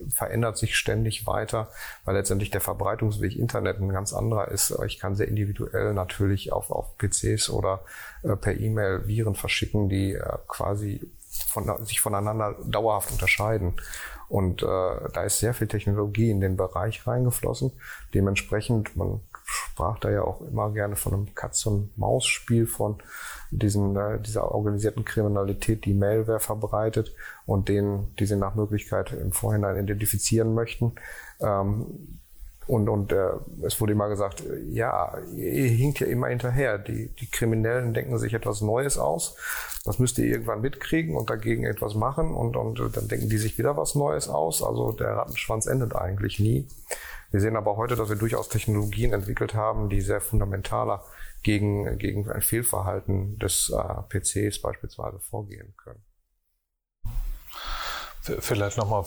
verändert 0.09 0.59
sich 0.59 0.77
ständig 0.77 1.27
weiter, 1.27 1.69
weil 2.05 2.15
letztendlich 2.15 2.51
der 2.51 2.61
Verbreitungsweg 2.61 3.37
Internet 3.37 3.79
ein 3.81 3.91
ganz 3.91 4.13
anderer 4.13 4.49
ist. 4.49 4.75
Ich 4.87 4.99
kann 4.99 5.17
sehr 5.17 5.29
individuell 5.29 5.93
natürlich 5.93 6.53
auf, 6.53 6.71
auf 6.71 6.97
PCs 6.99 7.51
oder 7.51 7.81
äh, 8.23 8.37
per 8.37 8.59
E-Mail 8.59 9.07
Viren 9.07 9.35
verschicken, 9.35 9.89
die 9.89 10.13
äh, 10.13 10.39
quasi 10.47 11.11
von, 11.31 11.85
sich 11.85 12.01
voneinander 12.01 12.57
dauerhaft 12.65 13.11
unterscheiden. 13.13 13.75
Und 14.29 14.63
äh, 14.63 14.67
da 14.67 15.25
ist 15.25 15.41
sehr 15.41 15.55
viel 15.55 15.67
Technologie 15.67 16.31
in 16.31 16.41
den 16.41 16.57
Bereich 16.57 17.07
reingeflossen. 17.07 17.73
Dementsprechend, 18.15 18.97
man 18.97 19.21
sprach 19.45 19.99
da 19.99 20.11
ja 20.11 20.23
auch 20.23 20.41
immer 20.43 20.71
gerne 20.71 20.95
von 20.95 21.15
einem 21.15 21.35
Katz-und-Maus-Spiel 21.35 22.67
von 22.67 23.03
diesen, 23.51 23.97
äh, 23.97 24.21
dieser 24.21 24.53
organisierten 24.53 25.05
Kriminalität, 25.05 25.85
die 25.85 25.95
Malware 25.95 26.39
verbreitet 26.39 27.15
und 27.47 27.69
denen, 27.69 28.15
die 28.17 28.27
sie 28.27 28.37
nach 28.37 28.55
Möglichkeit 28.55 29.13
im 29.13 29.33
Vorhinein 29.33 29.83
identifizieren 29.83 30.55
möchten. 30.55 30.95
Ähm, 31.41 32.21
und, 32.67 32.89
und 32.89 33.13
äh, 33.13 33.31
es 33.63 33.81
wurde 33.81 33.93
immer 33.93 34.09
gesagt, 34.09 34.45
ja, 34.69 35.19
ihr 35.35 35.69
hinkt 35.69 36.01
ja 36.01 36.07
immer 36.07 36.29
hinterher. 36.29 36.79
Die, 36.79 37.09
die 37.09 37.29
Kriminellen 37.29 37.95
denken 37.95 38.19
sich 38.19 38.35
etwas 38.35 38.61
Neues 38.61 38.97
aus. 38.97 39.37
Das 39.85 39.99
müsst 39.99 40.19
ihr 40.19 40.27
irgendwann 40.27 40.61
mitkriegen 40.61 41.17
und 41.17 41.31
dagegen 41.31 41.65
etwas 41.65 41.95
machen. 41.95 42.33
Und, 42.33 42.57
und 42.57 42.79
dann 42.97 43.09
denken 43.09 43.29
die 43.29 43.39
sich 43.39 43.59
wieder 43.59 43.77
was 43.77 43.95
Neues 43.95 44.29
aus. 44.29 44.63
Also 44.63 44.93
der 44.93 45.17
Rattenschwanz 45.17 45.67
endet 45.67 45.97
eigentlich 45.97 46.39
nie. 46.39 46.69
Wir 47.31 47.41
sehen 47.41 47.57
aber 47.57 47.77
heute, 47.77 47.97
dass 47.97 48.09
wir 48.09 48.17
durchaus 48.17 48.49
Technologien 48.49 49.13
entwickelt 49.13 49.55
haben, 49.55 49.89
die 49.89 50.01
sehr 50.01 50.21
fundamentaler 50.21 51.05
gegen, 51.43 51.99
gegen 51.99 52.31
ein 52.31 52.43
Fehlverhalten 52.43 53.39
des 53.39 53.71
äh, 53.71 54.03
PCs 54.09 54.61
beispielsweise 54.61 55.19
vorgehen 55.19 55.75
können. 55.77 56.03
Vielleicht 58.23 58.77
nochmal 58.77 59.05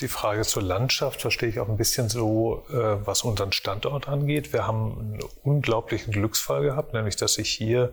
die 0.00 0.08
Frage 0.08 0.40
zur 0.42 0.62
Landschaft, 0.62 1.20
verstehe 1.20 1.50
ich 1.50 1.60
auch 1.60 1.68
ein 1.68 1.76
bisschen 1.76 2.08
so, 2.08 2.64
äh, 2.70 3.06
was 3.06 3.22
unseren 3.22 3.52
Standort 3.52 4.08
angeht. 4.08 4.54
Wir 4.54 4.66
haben 4.66 4.98
einen 4.98 5.20
unglaublichen 5.42 6.10
Glücksfall 6.12 6.62
gehabt, 6.62 6.94
nämlich 6.94 7.16
dass 7.16 7.34
sich 7.34 7.50
hier, 7.50 7.92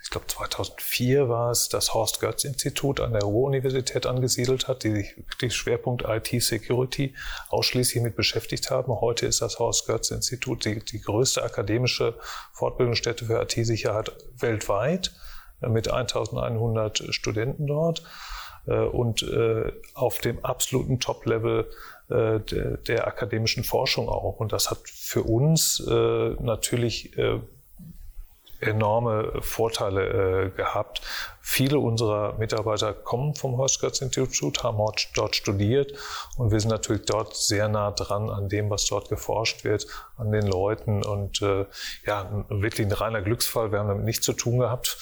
ich 0.00 0.10
glaube 0.10 0.28
2004 0.28 1.28
war 1.28 1.50
es, 1.50 1.68
das 1.68 1.94
Horst 1.94 2.20
Götz 2.20 2.44
Institut 2.44 3.00
an 3.00 3.12
der 3.12 3.22
Ruhr-Universität 3.22 4.06
angesiedelt 4.06 4.68
hat, 4.68 4.84
die 4.84 4.92
sich 4.92 5.16
wirklich 5.16 5.56
Schwerpunkt 5.56 6.04
IT-Security 6.06 7.16
ausschließlich 7.48 8.00
mit 8.00 8.14
beschäftigt 8.14 8.70
haben. 8.70 9.00
Heute 9.00 9.26
ist 9.26 9.42
das 9.42 9.58
Horst 9.58 9.88
Götz 9.88 10.12
Institut 10.12 10.64
die, 10.64 10.78
die 10.78 11.00
größte 11.00 11.42
akademische 11.42 12.14
Fortbildungsstätte 12.52 13.24
für 13.24 13.42
IT-Sicherheit 13.42 14.12
weltweit 14.38 15.10
mit 15.60 15.90
1100 15.90 17.02
Studenten 17.10 17.66
dort. 17.66 18.04
Äh, 18.66 18.78
und 18.80 19.22
äh, 19.22 19.72
auf 19.94 20.18
dem 20.18 20.44
absoluten 20.44 21.00
Top-Level 21.00 21.68
äh, 22.08 22.40
der, 22.40 22.76
der, 22.78 23.06
akademischen 23.06 23.64
Forschung 23.64 24.08
auch. 24.08 24.40
Und 24.40 24.52
das 24.52 24.70
hat 24.70 24.78
für 24.84 25.22
uns 25.22 25.82
natürlich 25.86 27.16
enorme 28.60 29.32
Vorteile 29.40 30.46
äh, 30.46 30.50
gehabt. 30.50 31.02
Viele 31.40 31.78
unserer 31.78 32.38
Mitarbeiter 32.38 32.92
kommen 32.92 33.34
vom 33.34 33.56
Horst-Götz-Institut, 33.56 34.62
haben 34.62 34.78
dort 35.14 35.36
studiert 35.36 35.92
und 36.36 36.50
wir 36.50 36.60
sind 36.60 36.70
natürlich 36.70 37.04
dort 37.04 37.36
sehr 37.36 37.68
nah 37.68 37.90
dran 37.90 38.30
an 38.30 38.48
dem, 38.48 38.70
was 38.70 38.86
dort 38.86 39.08
geforscht 39.08 39.64
wird, 39.64 39.86
an 40.16 40.32
den 40.32 40.46
Leuten 40.46 41.04
und 41.04 41.42
äh, 41.42 41.66
ja, 42.06 42.44
wirklich 42.48 42.86
ein 42.86 42.92
reiner 42.92 43.22
Glücksfall. 43.22 43.72
Wir 43.72 43.80
haben 43.80 43.88
damit 43.88 44.04
nichts 44.04 44.24
zu 44.24 44.32
tun 44.32 44.58
gehabt, 44.58 44.98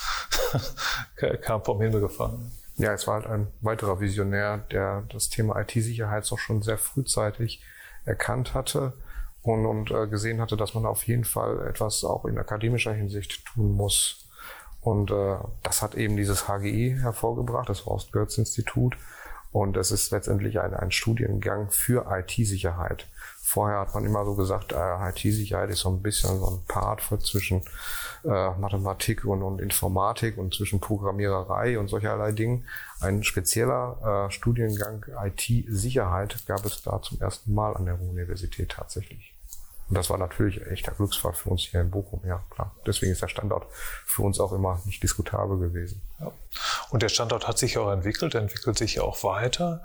kam 1.42 1.64
vom 1.64 1.80
Himmel 1.80 2.00
gefallen. 2.00 2.50
Ja, 2.76 2.92
es 2.92 3.06
war 3.06 3.16
halt 3.16 3.26
ein 3.26 3.48
weiterer 3.60 4.00
Visionär, 4.00 4.58
der 4.70 5.02
das 5.10 5.28
Thema 5.28 5.60
IT-Sicherheit 5.60 6.30
auch 6.32 6.38
schon 6.38 6.62
sehr 6.62 6.78
frühzeitig 6.78 7.62
erkannt 8.04 8.54
hatte 8.54 8.94
und, 9.42 9.66
und 9.66 9.90
äh, 9.90 10.06
gesehen 10.06 10.40
hatte, 10.40 10.56
dass 10.56 10.74
man 10.74 10.86
auf 10.86 11.06
jeden 11.06 11.24
Fall 11.24 11.66
etwas 11.68 12.04
auch 12.04 12.24
in 12.24 12.38
akademischer 12.38 12.92
Hinsicht 12.92 13.44
tun 13.46 13.72
muss. 13.72 14.28
Und 14.80 15.10
äh, 15.10 15.36
das 15.62 15.82
hat 15.82 15.94
eben 15.94 16.16
dieses 16.16 16.48
HGI 16.48 16.96
hervorgebracht, 17.00 17.68
das 17.68 17.86
Horst-Götz-Institut. 17.86 18.96
Und 19.52 19.76
es 19.76 19.90
ist 19.90 20.10
letztendlich 20.10 20.60
ein, 20.60 20.74
ein 20.74 20.90
Studiengang 20.90 21.70
für 21.70 22.06
IT-Sicherheit. 22.10 23.06
Vorher 23.52 23.80
hat 23.80 23.92
man 23.92 24.06
immer 24.06 24.24
so 24.24 24.34
gesagt, 24.34 24.72
äh, 24.72 25.10
IT-Sicherheit 25.10 25.68
ist 25.68 25.80
so 25.80 25.90
ein 25.90 26.00
bisschen 26.00 26.40
so 26.40 26.46
ein 26.46 26.64
Part 26.66 27.02
für 27.02 27.18
zwischen 27.18 27.60
äh, 28.24 28.50
Mathematik 28.52 29.26
und, 29.26 29.42
und 29.42 29.60
Informatik 29.60 30.38
und 30.38 30.54
zwischen 30.54 30.80
Programmiererei 30.80 31.78
und 31.78 31.88
solcherlei 31.88 32.32
Dingen. 32.32 32.66
Ein 33.00 33.22
spezieller 33.22 34.28
äh, 34.28 34.32
Studiengang 34.32 35.04
IT-Sicherheit 35.22 36.46
gab 36.46 36.64
es 36.64 36.80
da 36.80 37.02
zum 37.02 37.20
ersten 37.20 37.52
Mal 37.52 37.76
an 37.76 37.84
der 37.84 38.00
Universität 38.00 38.70
tatsächlich. 38.70 39.34
Und 39.90 39.98
das 39.98 40.08
war 40.08 40.16
natürlich 40.16 40.66
echter 40.68 40.92
Glücksfall 40.92 41.34
für 41.34 41.50
uns 41.50 41.60
hier 41.60 41.82
in 41.82 41.90
Bochum, 41.90 42.22
ja 42.24 42.42
klar. 42.48 42.74
Deswegen 42.86 43.12
ist 43.12 43.20
der 43.20 43.28
Standort 43.28 43.66
für 44.06 44.22
uns 44.22 44.40
auch 44.40 44.52
immer 44.52 44.80
nicht 44.86 45.02
diskutabel 45.02 45.58
gewesen. 45.58 46.00
Ja. 46.20 46.32
Und 46.88 47.02
der 47.02 47.10
Standort 47.10 47.46
hat 47.46 47.58
sich 47.58 47.76
auch 47.76 47.90
entwickelt, 47.90 48.34
entwickelt 48.34 48.78
sich 48.78 49.00
auch 49.00 49.22
weiter. 49.22 49.84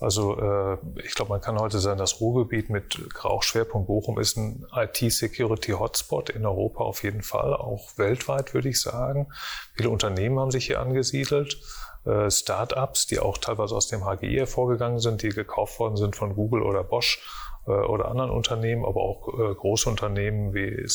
Also 0.00 0.38
äh, 0.38 0.78
ich 1.04 1.14
glaube, 1.14 1.30
man 1.30 1.40
kann 1.40 1.58
heute 1.58 1.80
sagen, 1.80 1.98
das 1.98 2.20
Ruhrgebiet 2.20 2.70
mit 2.70 2.98
auch 3.22 3.42
Schwerpunkt 3.42 3.88
Bochum 3.88 4.18
ist 4.20 4.36
ein 4.36 4.64
IT-Security-Hotspot 4.72 6.30
in 6.30 6.46
Europa 6.46 6.84
auf 6.84 7.02
jeden 7.02 7.22
Fall, 7.22 7.52
auch 7.54 7.98
weltweit 7.98 8.54
würde 8.54 8.68
ich 8.68 8.80
sagen. 8.80 9.28
Viele 9.74 9.90
Unternehmen 9.90 10.38
haben 10.38 10.52
sich 10.52 10.66
hier 10.66 10.80
angesiedelt, 10.80 11.60
äh, 12.04 12.30
Start-ups, 12.30 13.06
die 13.06 13.18
auch 13.18 13.38
teilweise 13.38 13.74
aus 13.74 13.88
dem 13.88 14.04
HGI 14.04 14.36
hervorgegangen 14.36 15.00
sind, 15.00 15.22
die 15.22 15.30
gekauft 15.30 15.80
worden 15.80 15.96
sind 15.96 16.14
von 16.14 16.34
Google 16.36 16.62
oder 16.62 16.84
Bosch 16.84 17.20
äh, 17.66 17.72
oder 17.72 18.08
anderen 18.08 18.30
Unternehmen, 18.30 18.84
aber 18.84 19.02
auch 19.02 19.28
äh, 19.28 19.54
große 19.54 19.90
Unternehmen 19.90 20.54
wie 20.54 20.86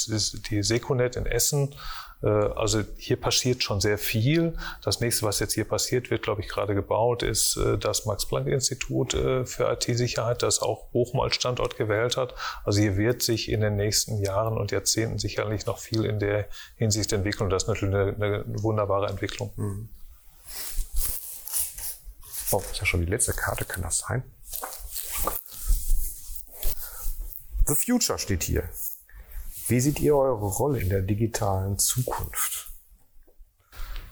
die 0.50 0.64
Seconet 0.64 1.18
in 1.18 1.26
Essen, 1.26 1.76
also 2.28 2.84
hier 2.98 3.18
passiert 3.18 3.64
schon 3.64 3.82
sehr 3.82 3.98
viel. 3.98 4.58
Das 4.82 5.02
nächste, 5.02 5.26
was 5.26 5.40
jetzt 5.40 5.54
hier 5.54 5.66
passiert, 5.66 6.10
wird, 6.10 6.24
glaube 6.24 6.42
ich, 6.42 6.48
gerade 6.48 6.74
gebaut, 6.74 7.22
ist 7.22 7.58
äh, 7.58 7.78
das 7.78 8.06
Max-Planck-Institut 8.06 9.14
äh, 9.14 9.46
für 9.46 9.72
IT-Sicherheit, 9.72 10.42
das 10.42 10.62
auch 10.62 10.86
Bochum 10.88 11.20
als 11.20 11.36
Standort 11.36 11.78
gewählt 11.78 12.16
hat. 12.16 12.34
Also 12.64 12.80
hier 12.80 12.96
wird 12.98 13.22
sich 13.22 13.50
in 13.50 13.62
den 13.62 13.76
nächsten 13.76 14.22
Jahren 14.22 14.58
und 14.58 14.72
Jahrzehnten 14.72 15.20
sicherlich 15.20 15.66
noch 15.66 15.80
viel 15.80 16.06
in 16.06 16.20
der 16.20 16.48
Hinsicht 16.76 17.12
entwickeln. 17.12 17.50
Das 17.50 17.64
ist 17.64 17.68
natürlich 17.68 17.96
eine, 17.96 18.16
eine 18.16 18.44
wunderbare 18.64 19.08
Entwicklung. 19.08 19.52
Mhm. 19.58 19.90
Oh, 22.52 22.62
ist 22.72 22.80
ja 22.80 22.86
schon 22.86 23.02
die 23.02 23.08
letzte 23.08 23.34
Karte, 23.34 23.66
kann 23.66 23.82
das 23.82 24.00
sein? 24.00 24.24
The 27.66 27.76
Future 27.76 28.20
steht 28.20 28.44
hier. 28.44 28.70
Wie 29.74 29.80
seht 29.80 30.00
ihr 30.02 30.16
eure 30.16 30.46
Rolle 30.46 30.80
in 30.80 30.90
der 30.90 31.02
digitalen 31.02 31.80
Zukunft? 31.80 32.68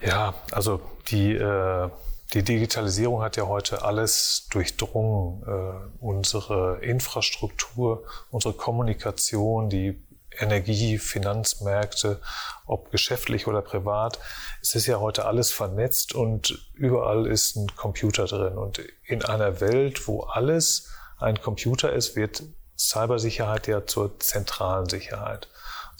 Ja, 0.02 0.34
also 0.50 0.82
die, 1.10 1.36
äh, 1.36 1.88
die 2.34 2.42
Digitalisierung 2.42 3.22
hat 3.22 3.38
ja 3.38 3.46
heute 3.46 3.84
alles 3.84 4.48
durchdrungen. 4.50 5.44
Äh, 5.44 6.04
unsere 6.04 6.80
Infrastruktur, 6.82 8.06
unsere 8.32 8.56
Kommunikation, 8.56 9.70
die 9.70 10.04
Energie, 10.40 10.98
Finanzmärkte, 10.98 12.20
ob 12.66 12.90
geschäftlich 12.90 13.46
oder 13.46 13.62
privat. 13.62 14.18
Es 14.64 14.74
ist 14.74 14.88
ja 14.88 15.00
heute 15.00 15.26
alles 15.26 15.52
vernetzt 15.52 16.16
und 16.16 16.72
überall 16.74 17.28
ist 17.28 17.56
ein 17.56 17.76
Computer 17.76 18.26
drin. 18.26 18.58
Und 18.58 18.82
in 19.04 19.24
einer 19.24 19.62
Welt, 19.62 20.08
wo 20.08 20.22
alles 20.22 20.90
ein 21.20 21.40
Computer 21.40 21.94
ist, 21.94 22.16
wird 22.16 22.42
Cybersicherheit 22.80 23.68
ja 23.68 23.86
zur 23.86 24.20
zentralen 24.20 24.90
Sicherheit. 24.90 25.48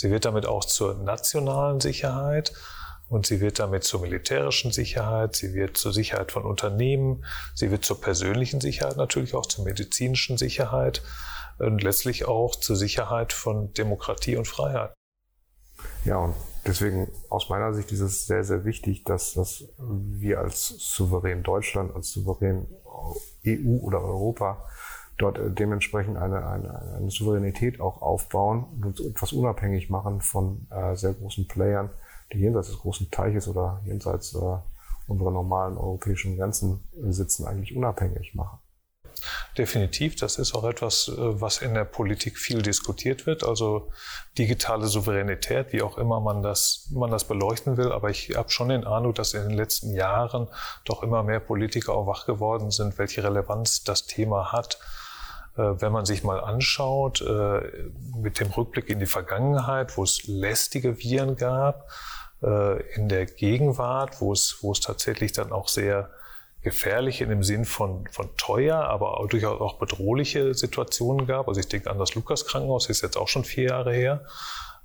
Sie 0.02 0.10
wird 0.10 0.26
damit 0.26 0.48
auch 0.48 0.66
zur 0.66 0.96
nationalen 0.96 1.80
Sicherheit 1.80 2.54
und 3.08 3.28
sie 3.28 3.40
wird 3.40 3.60
damit 3.60 3.84
zur 3.84 4.02
militärischen 4.02 4.72
Sicherheit, 4.72 5.36
sie 5.36 5.54
wird 5.54 5.78
zur 5.78 5.94
Sicherheit 5.94 6.32
von 6.32 6.44
Unternehmen, 6.44 7.24
sie 7.54 7.70
wird 7.70 7.86
zur 7.86 8.02
persönlichen 8.02 8.60
Sicherheit 8.60 8.98
natürlich 8.98 9.36
auch 9.36 9.46
zur 9.46 9.64
medizinischen 9.64 10.40
Sicherheit 10.40 11.04
und 11.60 11.84
letztlich 11.84 12.26
auch 12.26 12.56
zur 12.56 12.78
Sicherheit 12.78 13.32
von 13.32 13.74
Demokratie 13.74 14.38
und 14.38 14.48
Freiheit. 14.48 14.92
Ja, 16.04 16.18
und 16.18 16.34
deswegen 16.66 17.12
aus 17.30 17.50
meiner 17.50 17.76
Sicht 17.76 17.92
ist 17.92 18.00
es 18.02 18.26
sehr, 18.26 18.44
sehr 18.44 18.66
wichtig, 18.66 19.04
dass, 19.04 19.34
dass 19.34 19.66
wir 19.78 20.40
als 20.40 20.70
souverän 20.80 21.44
Deutschland, 21.44 21.96
als 21.96 22.10
souverän 22.10 22.66
EU 23.46 23.78
oder 23.82 24.02
Europa 24.02 24.68
dort 25.22 25.38
äh, 25.38 25.50
dementsprechend 25.52 26.18
eine, 26.18 26.46
eine, 26.48 26.96
eine 26.98 27.12
Souveränität 27.12 27.80
auch 27.80 28.02
aufbauen 28.02 28.66
und 28.82 29.00
etwas 29.00 29.34
unabhängig 29.34 29.90
machen 29.90 30.22
von 30.22 30.68
äh, 30.72 30.96
sehr 30.96 31.14
großen 31.14 31.48
Playern, 31.48 31.90
die 32.34 32.40
jenseits 32.40 32.70
des 32.70 32.80
großen 32.80 33.12
Teiches 33.12 33.48
oder 33.48 33.82
jenseits 33.86 34.36
äh, 34.36 34.58
unserer 35.08 35.32
normalen 35.32 35.78
europäischen 35.78 36.38
Grenzen 36.38 36.88
sitzen, 37.10 37.46
eigentlich 37.46 37.76
unabhängig 37.76 38.34
machen. 38.34 38.60
Definitiv, 39.58 40.16
das 40.16 40.38
ist 40.38 40.56
auch 40.56 40.64
etwas, 40.64 41.10
äh, 41.10 41.14
was 41.18 41.62
in 41.62 41.74
der 41.74 41.84
Politik 41.84 42.38
viel 42.38 42.62
diskutiert 42.62 43.26
wird. 43.26 43.44
Also 43.44 43.92
digitale 44.38 44.88
Souveränität, 44.88 45.74
wie 45.74 45.82
auch 45.82 45.98
immer 45.98 46.22
man 46.22 46.42
das, 46.42 46.88
man 46.92 47.12
das 47.12 47.28
beleuchten 47.28 47.78
will. 47.78 47.92
Aber 47.92 48.10
ich 48.10 48.36
habe 48.36 48.50
schon 48.50 48.70
den 48.70 48.88
Eindruck, 48.88 49.16
dass 49.16 49.34
in 49.34 49.44
den 49.44 49.58
letzten 49.58 49.94
Jahren 49.94 50.48
doch 50.86 51.04
immer 51.04 51.22
mehr 51.22 51.42
Politiker 51.42 51.94
auch 51.94 52.08
wach 52.08 52.26
geworden 52.26 52.72
sind, 52.72 52.98
welche 52.98 53.24
Relevanz 53.24 53.84
das 53.84 54.06
Thema 54.08 54.54
hat 54.54 54.76
äh, 54.76 55.01
wenn 55.56 55.92
man 55.92 56.06
sich 56.06 56.24
mal 56.24 56.40
anschaut, 56.40 57.22
äh, 57.22 57.62
mit 58.16 58.40
dem 58.40 58.52
Rückblick 58.52 58.90
in 58.90 59.00
die 59.00 59.06
Vergangenheit, 59.06 59.98
wo 59.98 60.04
es 60.04 60.24
lästige 60.28 60.98
Viren 60.98 61.36
gab, 61.36 61.90
äh, 62.42 62.82
in 62.94 63.10
der 63.10 63.26
Gegenwart, 63.26 64.22
wo 64.22 64.34
es, 64.34 64.60
wo 64.62 64.72
es 64.72 64.80
tatsächlich 64.80 65.32
dann 65.34 65.52
auch 65.52 65.68
sehr 65.68 66.10
gefährliche 66.62 67.24
in 67.24 67.32
dem 67.32 67.44
Sinn 67.44 67.66
von, 67.66 68.08
von 68.12 68.30
teuer, 68.38 68.78
aber 68.78 69.20
auch 69.20 69.28
durchaus 69.28 69.60
auch 69.60 69.80
bedrohliche 69.80 70.54
Situationen 70.54 71.26
gab. 71.26 71.48
Also 71.48 71.60
ich 71.60 71.68
denke 71.68 71.90
an 71.90 71.98
das 71.98 72.14
Lukas-Krankenhaus, 72.16 72.88
ist 72.90 73.02
jetzt 73.02 73.18
auch 73.18 73.28
schon 73.28 73.44
vier 73.44 73.70
Jahre 73.70 73.94
her. 73.94 74.26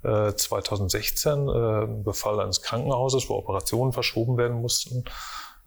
2016 0.02 1.48
äh, 1.48 1.86
Befall 2.04 2.38
eines 2.38 2.62
Krankenhauses, 2.62 3.28
wo 3.28 3.34
Operationen 3.34 3.92
verschoben 3.92 4.36
werden 4.36 4.60
mussten. 4.60 5.04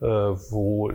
Äh, 0.01 0.05
wo, 0.05 0.89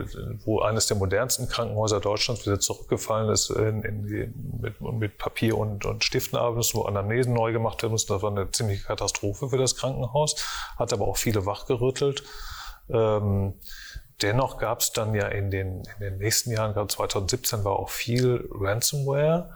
wo 0.45 0.61
eines 0.61 0.87
der 0.87 0.97
modernsten 0.97 1.47
Krankenhäuser 1.47 1.99
Deutschlands 1.99 2.43
wieder 2.47 2.59
zurückgefallen 2.59 3.29
ist 3.29 3.51
in, 3.51 3.83
in 3.83 4.07
die, 4.07 4.33
mit, 4.59 4.81
mit 4.81 5.19
Papier 5.19 5.59
und, 5.59 5.85
und 5.85 6.03
Stiften 6.03 6.39
arbeiten 6.39 6.67
wo 6.73 6.83
Anamnesen 6.85 7.31
neu 7.31 7.51
gemacht 7.51 7.83
werden 7.83 7.91
mussten. 7.91 8.13
Das 8.13 8.23
war 8.23 8.31
eine 8.31 8.49
ziemliche 8.49 8.83
Katastrophe 8.83 9.49
für 9.49 9.59
das 9.59 9.75
Krankenhaus, 9.75 10.43
hat 10.79 10.91
aber 10.91 11.07
auch 11.07 11.17
viele 11.17 11.45
wachgerüttelt. 11.45 12.23
Ähm, 12.89 13.53
dennoch 14.23 14.57
gab 14.57 14.79
es 14.79 14.91
dann 14.91 15.13
ja 15.13 15.27
in 15.27 15.51
den, 15.51 15.83
in 15.83 15.99
den 15.99 16.17
nächsten 16.17 16.49
Jahren, 16.49 16.73
gerade 16.73 16.87
2017 16.87 17.63
war 17.63 17.73
auch 17.77 17.89
viel 17.89 18.49
Ransomware, 18.51 19.51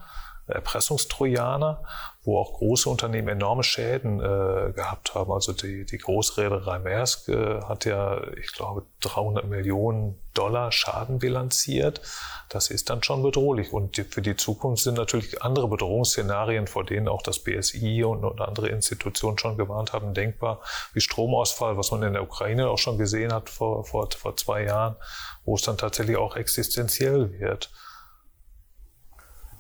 Erpressungstrojaner 0.50 1.84
wo 2.30 2.38
auch 2.38 2.54
große 2.54 2.90
Unternehmen 2.90 3.30
enorme 3.30 3.64
Schäden 3.64 4.20
äh, 4.20 4.72
gehabt 4.74 5.16
haben. 5.16 5.32
Also 5.32 5.54
die, 5.54 5.86
die 5.86 5.98
Großreederei 5.98 6.78
Maersk 6.80 7.30
äh, 7.30 7.62
hat 7.62 7.86
ja, 7.86 8.22
ich 8.38 8.52
glaube, 8.52 8.86
300 9.02 9.46
Millionen 9.46 10.20
Dollar 10.34 10.72
Schaden 10.72 11.20
bilanziert. 11.20 12.02
Das 12.50 12.70
ist 12.70 12.90
dann 12.90 13.02
schon 13.04 13.24
bedrohlich. 13.24 13.72
Und 13.72 13.98
die, 13.98 14.04
für 14.04 14.22
die 14.22 14.36
Zukunft 14.36 14.84
sind 14.84 14.96
natürlich 14.96 15.42
andere 15.42 15.70
Bedrohungsszenarien, 15.70 16.68
vor 16.68 16.84
denen 16.84 17.08
auch 17.08 17.24
das 17.24 17.40
BSI 17.40 18.04
und, 18.04 18.24
und 18.26 18.42
andere 18.42 18.68
Institutionen 18.68 19.40
schon 19.40 19.58
gewarnt 19.58 19.94
haben, 19.94 20.14
denkbar, 20.14 20.62
wie 20.94 21.02
Stromausfall, 21.02 21.78
was 21.78 21.90
man 21.92 22.04
in 22.04 22.14
der 22.14 22.24
Ukraine 22.24 22.70
auch 22.70 22.78
schon 22.78 22.98
gesehen 22.98 23.34
hat 23.34 23.50
vor, 23.50 23.86
vor, 23.86 24.10
vor 24.12 24.36
zwei 24.36 24.66
Jahren, 24.66 24.98
wo 25.46 25.56
es 25.56 25.62
dann 25.62 25.78
tatsächlich 25.78 26.18
auch 26.18 26.36
existenziell 26.36 27.40
wird 27.40 27.72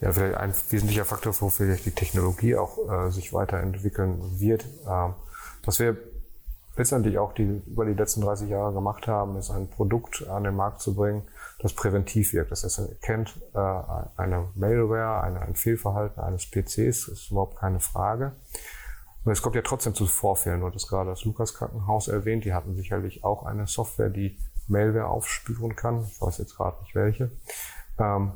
ja, 0.02 0.12
vielleicht 0.12 0.38
ein 0.38 0.54
wesentlicher 0.70 1.06
Faktor, 1.06 1.34
wo 1.40 1.50
vielleicht 1.50 1.86
die 1.86 1.92
Technologie 1.92 2.56
auch 2.56 2.78
äh, 2.90 3.12
sich 3.12 3.34
weiterentwickeln 3.34 4.40
wird. 4.40 4.64
Äh, 4.86 5.10
was 5.66 5.80
wir 5.80 5.98
letztendlich 6.78 7.18
auch 7.20 7.34
die, 7.34 7.62
über 7.68 7.86
die 7.86 7.94
letzten 7.94 8.22
30 8.22 8.50
Jahre 8.50 8.74
gemacht 8.74 9.08
haben, 9.08 9.38
ist 9.38 9.52
ein 9.52 9.70
Produkt 9.70 10.26
an 10.28 10.46
den 10.46 10.56
Markt 10.56 10.80
zu 10.82 10.96
bringen, 10.96 11.24
das 11.60 11.74
präventiv 11.74 12.32
wirkt. 12.32 12.52
Das 12.52 12.64
heißt, 12.64 12.80
erkennt 12.80 13.36
äh, 13.54 13.60
eine 14.16 14.48
Malware, 14.56 15.22
eine, 15.22 15.42
ein 15.42 15.56
Fehlverhalten 15.56 16.22
eines 16.22 16.46
PCs, 16.46 17.10
ist 17.10 17.32
überhaupt 17.32 17.58
keine 17.58 17.82
Frage. 17.82 18.32
Und 19.26 19.34
es 19.34 19.42
kommt 19.42 19.56
ja 19.56 19.62
trotzdem 19.62 19.94
zu 19.94 20.08
Vorfällen. 20.08 20.62
Du 20.62 20.68
hattest 20.68 20.88
gerade 20.88 21.10
das 21.10 21.26
Lukas 21.26 21.54
Krankenhaus 21.54 22.08
erwähnt. 22.08 22.46
Die 22.46 22.54
hatten 22.54 22.74
sicherlich 22.74 23.26
auch 23.26 23.44
eine 23.44 23.68
Software, 23.68 24.10
die 24.10 24.40
Malware 24.70 25.08
aufspüren 25.08 25.76
kann. 25.76 26.06
Ich 26.06 26.22
weiß 26.22 26.38
jetzt 26.38 26.56
gerade 26.56 26.82
nicht 26.82 26.96
welche. 26.96 27.30
Ähm, 28.00 28.32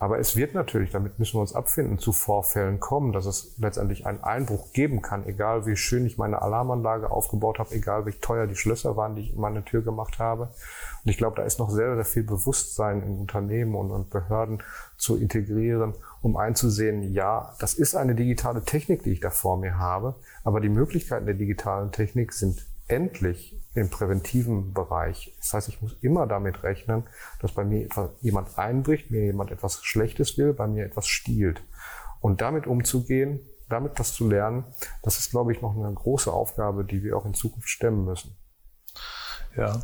aber 0.00 0.18
es 0.18 0.34
wird 0.34 0.54
natürlich, 0.54 0.90
damit 0.92 1.18
müssen 1.18 1.34
wir 1.34 1.42
uns 1.42 1.54
abfinden, 1.54 1.98
zu 1.98 2.14
Vorfällen 2.14 2.80
kommen, 2.80 3.12
dass 3.12 3.26
es 3.26 3.54
letztendlich 3.58 4.06
einen 4.06 4.24
Einbruch 4.24 4.72
geben 4.72 5.02
kann, 5.02 5.26
egal 5.26 5.66
wie 5.66 5.76
schön 5.76 6.06
ich 6.06 6.16
meine 6.16 6.40
Alarmanlage 6.40 7.10
aufgebaut 7.10 7.58
habe, 7.58 7.74
egal 7.74 8.06
wie 8.06 8.12
teuer 8.12 8.46
die 8.46 8.56
Schlösser 8.56 8.96
waren, 8.96 9.14
die 9.14 9.20
ich 9.20 9.34
in 9.34 9.40
meine 9.40 9.62
Tür 9.62 9.82
gemacht 9.82 10.18
habe. 10.18 10.44
Und 11.04 11.10
ich 11.10 11.18
glaube, 11.18 11.36
da 11.36 11.42
ist 11.42 11.58
noch 11.58 11.68
sehr, 11.68 11.96
sehr 11.96 12.06
viel 12.06 12.22
Bewusstsein 12.22 13.02
in 13.02 13.18
Unternehmen 13.18 13.74
und, 13.74 13.90
und 13.90 14.08
Behörden 14.08 14.62
zu 14.96 15.18
integrieren, 15.18 15.92
um 16.22 16.38
einzusehen, 16.38 17.12
ja, 17.12 17.54
das 17.60 17.74
ist 17.74 17.94
eine 17.94 18.14
digitale 18.14 18.62
Technik, 18.62 19.02
die 19.02 19.12
ich 19.12 19.20
da 19.20 19.28
vor 19.28 19.58
mir 19.58 19.78
habe, 19.78 20.14
aber 20.44 20.60
die 20.60 20.70
Möglichkeiten 20.70 21.26
der 21.26 21.34
digitalen 21.34 21.92
Technik 21.92 22.32
sind 22.32 22.64
endlich 22.88 23.59
im 23.74 23.88
präventiven 23.88 24.72
Bereich. 24.72 25.34
Das 25.38 25.54
heißt, 25.54 25.68
ich 25.68 25.80
muss 25.80 25.96
immer 26.00 26.26
damit 26.26 26.62
rechnen, 26.62 27.04
dass 27.40 27.52
bei 27.52 27.64
mir 27.64 27.88
jemand 28.20 28.58
einbricht, 28.58 29.10
mir 29.10 29.24
jemand 29.24 29.52
etwas 29.52 29.84
Schlechtes 29.84 30.36
will, 30.38 30.52
bei 30.52 30.66
mir 30.66 30.84
etwas 30.84 31.06
stiehlt. 31.06 31.62
Und 32.20 32.40
damit 32.40 32.66
umzugehen, 32.66 33.40
damit 33.68 33.98
das 33.98 34.12
zu 34.12 34.28
lernen, 34.28 34.64
das 35.02 35.18
ist, 35.18 35.30
glaube 35.30 35.52
ich, 35.52 35.62
noch 35.62 35.76
eine 35.76 35.92
große 35.92 36.32
Aufgabe, 36.32 36.84
die 36.84 37.02
wir 37.02 37.16
auch 37.16 37.24
in 37.24 37.34
Zukunft 37.34 37.68
stemmen 37.68 38.04
müssen. 38.04 38.36
Ja, 39.56 39.80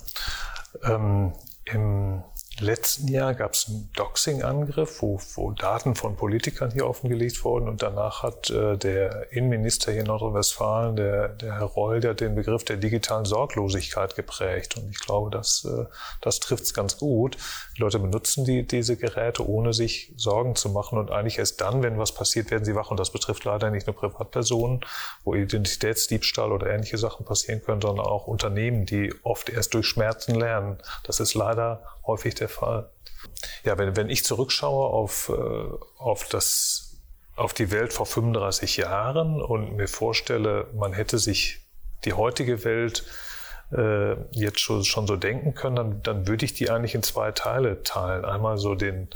ähm, 0.82 1.32
im 1.64 2.22
letzten 2.60 3.08
Jahr 3.08 3.34
gab 3.34 3.52
es 3.52 3.68
einen 3.68 3.90
Doxing-Angriff, 3.96 5.02
wo, 5.02 5.20
wo, 5.34 5.50
Daten 5.50 5.94
von 5.94 6.16
Politikern 6.16 6.70
hier 6.70 6.86
offengelegt 6.86 7.44
wurden 7.44 7.68
und 7.68 7.82
danach 7.82 8.22
hat 8.22 8.50
äh, 8.50 8.76
der 8.78 9.32
Innenminister 9.32 9.92
hier 9.92 10.00
in 10.00 10.06
Nordrhein-Westfalen, 10.06 10.96
der, 10.96 11.28
der 11.28 11.58
Herr 11.58 11.66
Reul, 11.66 12.00
der 12.00 12.14
den 12.14 12.34
Begriff 12.34 12.64
der 12.64 12.76
digitalen 12.76 13.24
Sorglosigkeit 13.24 14.14
geprägt 14.16 14.76
und 14.76 14.90
ich 14.90 15.00
glaube, 15.00 15.30
das, 15.30 15.66
äh, 15.70 15.84
das 16.22 16.40
trifft 16.40 16.64
es 16.64 16.72
ganz 16.72 16.96
gut. 16.96 17.36
Die 17.76 17.82
Leute 17.82 17.98
benutzen 17.98 18.44
die, 18.44 18.66
diese 18.66 18.96
Geräte, 18.96 19.46
ohne 19.46 19.72
sich 19.74 20.14
Sorgen 20.16 20.56
zu 20.56 20.70
machen 20.70 20.98
und 20.98 21.10
eigentlich 21.10 21.38
erst 21.38 21.60
dann, 21.60 21.82
wenn 21.82 21.98
was 21.98 22.12
passiert, 22.12 22.50
werden 22.50 22.64
sie 22.64 22.74
wach 22.74 22.90
und 22.90 22.98
das 22.98 23.10
betrifft 23.10 23.44
leider 23.44 23.70
nicht 23.70 23.86
nur 23.86 23.96
Privatpersonen, 23.96 24.80
wo 25.24 25.34
Identitätsdiebstahl 25.34 26.52
oder 26.52 26.68
ähnliche 26.68 26.96
Sachen 26.96 27.26
passieren 27.26 27.62
können, 27.62 27.82
sondern 27.82 28.06
auch 28.06 28.26
Unternehmen, 28.26 28.86
die 28.86 29.12
oft 29.24 29.50
erst 29.50 29.74
durch 29.74 29.86
Schmerzen 29.86 30.34
lernen. 30.34 30.78
Das 31.04 31.20
ist 31.20 31.34
leider 31.34 31.82
häufig 32.06 32.34
der 32.34 32.48
Fall. 32.48 32.90
Ja, 33.64 33.78
wenn, 33.78 33.96
wenn 33.96 34.10
ich 34.10 34.24
zurückschaue 34.24 34.88
auf, 34.88 35.28
äh, 35.28 35.98
auf, 35.98 36.28
das, 36.28 36.98
auf 37.34 37.52
die 37.52 37.70
Welt 37.70 37.92
vor 37.92 38.06
35 38.06 38.76
Jahren 38.76 39.42
und 39.42 39.76
mir 39.76 39.88
vorstelle, 39.88 40.68
man 40.74 40.92
hätte 40.92 41.18
sich 41.18 41.66
die 42.04 42.12
heutige 42.12 42.64
Welt 42.64 43.04
äh, 43.72 44.14
jetzt 44.32 44.60
schon, 44.60 44.84
schon 44.84 45.06
so 45.06 45.16
denken 45.16 45.54
können, 45.54 45.76
dann, 45.76 46.02
dann 46.02 46.28
würde 46.28 46.44
ich 46.44 46.54
die 46.54 46.70
eigentlich 46.70 46.94
in 46.94 47.02
zwei 47.02 47.32
Teile 47.32 47.82
teilen. 47.82 48.24
Einmal 48.24 48.58
so 48.58 48.74
den 48.74 49.08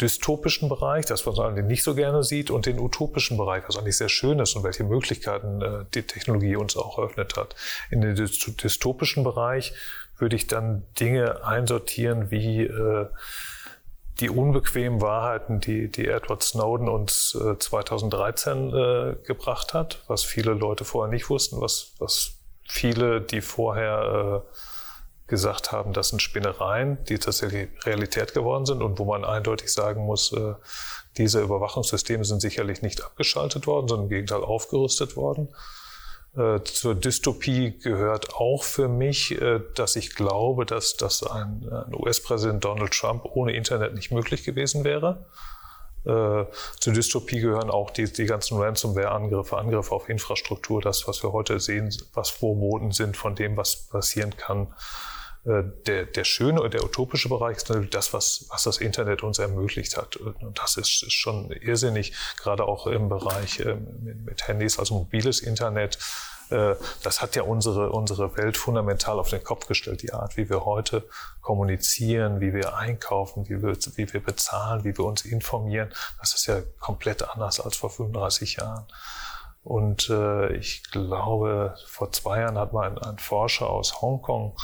dystopischen 0.00 0.68
Bereich, 0.68 1.06
das 1.06 1.26
was 1.26 1.36
man 1.36 1.54
nicht 1.66 1.82
so 1.82 1.94
gerne 1.94 2.22
sieht, 2.22 2.50
und 2.50 2.66
den 2.66 2.78
utopischen 2.78 3.36
Bereich, 3.36 3.64
was 3.66 3.76
eigentlich 3.76 3.96
sehr 3.96 4.08
schön 4.08 4.38
ist 4.38 4.54
und 4.54 4.62
welche 4.62 4.84
Möglichkeiten 4.84 5.60
äh, 5.60 5.84
die 5.94 6.02
Technologie 6.02 6.56
uns 6.56 6.76
auch 6.76 6.98
eröffnet 6.98 7.36
hat. 7.36 7.54
In 7.90 8.00
den 8.00 8.14
dystopischen 8.14 9.24
Bereich 9.24 9.72
würde 10.18 10.36
ich 10.36 10.46
dann 10.46 10.84
Dinge 10.98 11.44
einsortieren 11.44 12.30
wie 12.30 12.64
äh, 12.64 13.06
die 14.20 14.30
unbequemen 14.30 15.00
Wahrheiten, 15.00 15.60
die, 15.60 15.90
die 15.90 16.08
Edward 16.08 16.42
Snowden 16.42 16.88
uns 16.88 17.36
äh, 17.40 17.56
2013 17.58 18.68
äh, 18.68 19.16
gebracht 19.24 19.74
hat, 19.74 20.02
was 20.08 20.24
viele 20.24 20.54
Leute 20.54 20.84
vorher 20.84 21.10
nicht 21.12 21.30
wussten, 21.30 21.60
was, 21.60 21.92
was 21.98 22.32
viele, 22.68 23.20
die 23.20 23.40
vorher 23.40 24.44
äh, 24.44 25.28
gesagt 25.28 25.72
haben, 25.72 25.92
das 25.92 26.08
sind 26.08 26.20
Spinnereien, 26.20 27.04
die 27.04 27.18
tatsächlich 27.18 27.68
Realität 27.84 28.34
geworden 28.34 28.66
sind 28.66 28.82
und 28.82 28.98
wo 28.98 29.04
man 29.04 29.24
eindeutig 29.24 29.72
sagen 29.72 30.04
muss, 30.04 30.32
äh, 30.32 30.54
diese 31.16 31.40
Überwachungssysteme 31.40 32.24
sind 32.24 32.40
sicherlich 32.40 32.82
nicht 32.82 33.04
abgeschaltet 33.04 33.66
worden, 33.66 33.88
sondern 33.88 34.06
im 34.06 34.10
Gegenteil 34.10 34.42
aufgerüstet 34.42 35.16
worden. 35.16 35.48
Äh, 36.38 36.62
zur 36.62 36.94
Dystopie 36.94 37.76
gehört 37.78 38.34
auch 38.34 38.62
für 38.62 38.86
mich, 38.86 39.32
äh, 39.40 39.60
dass 39.74 39.96
ich 39.96 40.14
glaube, 40.14 40.66
dass, 40.66 40.96
ein, 41.24 41.68
ein 41.68 41.94
US-Präsident 41.94 42.64
Donald 42.64 42.92
Trump 42.92 43.24
ohne 43.24 43.52
Internet 43.52 43.94
nicht 43.94 44.12
möglich 44.12 44.44
gewesen 44.44 44.84
wäre. 44.84 45.26
Äh, 46.04 46.44
zur 46.78 46.92
Dystopie 46.92 47.40
gehören 47.40 47.70
auch 47.70 47.90
die, 47.90 48.04
die 48.04 48.26
ganzen 48.26 48.56
Ransomware-Angriffe, 48.56 49.56
Angriffe 49.56 49.92
auf 49.92 50.08
Infrastruktur, 50.08 50.80
das, 50.80 51.08
was 51.08 51.24
wir 51.24 51.32
heute 51.32 51.58
sehen, 51.58 51.92
was 52.14 52.30
Vorboten 52.30 52.92
sind 52.92 53.16
von 53.16 53.34
dem, 53.34 53.56
was 53.56 53.88
passieren 53.88 54.36
kann. 54.36 54.68
Äh, 55.48 55.64
der, 55.86 56.04
der 56.04 56.24
schöne 56.24 56.60
und 56.60 56.74
der 56.74 56.84
utopische 56.84 57.28
Bereich 57.28 57.56
ist 57.56 57.68
natürlich 57.68 57.90
das, 57.90 58.12
was, 58.12 58.46
was 58.50 58.64
das 58.64 58.78
Internet 58.78 59.22
uns 59.22 59.38
ermöglicht 59.38 59.96
hat. 59.96 60.16
Und 60.16 60.58
das 60.58 60.76
ist, 60.76 61.02
ist 61.02 61.12
schon 61.12 61.50
irrsinnig, 61.50 62.12
gerade 62.36 62.64
auch 62.64 62.86
im 62.86 63.08
Bereich 63.08 63.60
äh, 63.60 63.74
mit, 63.74 64.26
mit 64.26 64.46
Handys, 64.46 64.78
also 64.78 64.94
mobiles 64.94 65.40
Internet. 65.40 65.98
Äh, 66.50 66.74
das 67.02 67.22
hat 67.22 67.34
ja 67.34 67.44
unsere, 67.44 67.90
unsere 67.90 68.36
Welt 68.36 68.58
fundamental 68.58 69.18
auf 69.18 69.30
den 69.30 69.42
Kopf 69.42 69.66
gestellt, 69.66 70.02
die 70.02 70.12
Art, 70.12 70.36
wie 70.36 70.50
wir 70.50 70.66
heute 70.66 71.04
kommunizieren, 71.40 72.40
wie 72.40 72.52
wir 72.52 72.76
einkaufen, 72.76 73.48
wie 73.48 73.62
wir, 73.62 73.74
wie 73.96 74.12
wir 74.12 74.22
bezahlen, 74.22 74.84
wie 74.84 74.98
wir 74.98 75.04
uns 75.04 75.24
informieren. 75.24 75.88
Das 76.20 76.34
ist 76.34 76.46
ja 76.46 76.60
komplett 76.78 77.26
anders 77.26 77.58
als 77.58 77.78
vor 77.78 77.88
35 77.88 78.56
Jahren. 78.56 78.84
Und 79.64 80.10
ich 80.58 80.82
glaube, 80.92 81.74
vor 81.86 82.10
zwei 82.12 82.40
Jahren 82.40 82.56
hat 82.56 82.72
mal 82.72 82.88
ein, 82.88 82.96
ein 82.96 83.18
Forscher 83.18 83.68
aus 83.68 84.00
Hongkong 84.00 84.56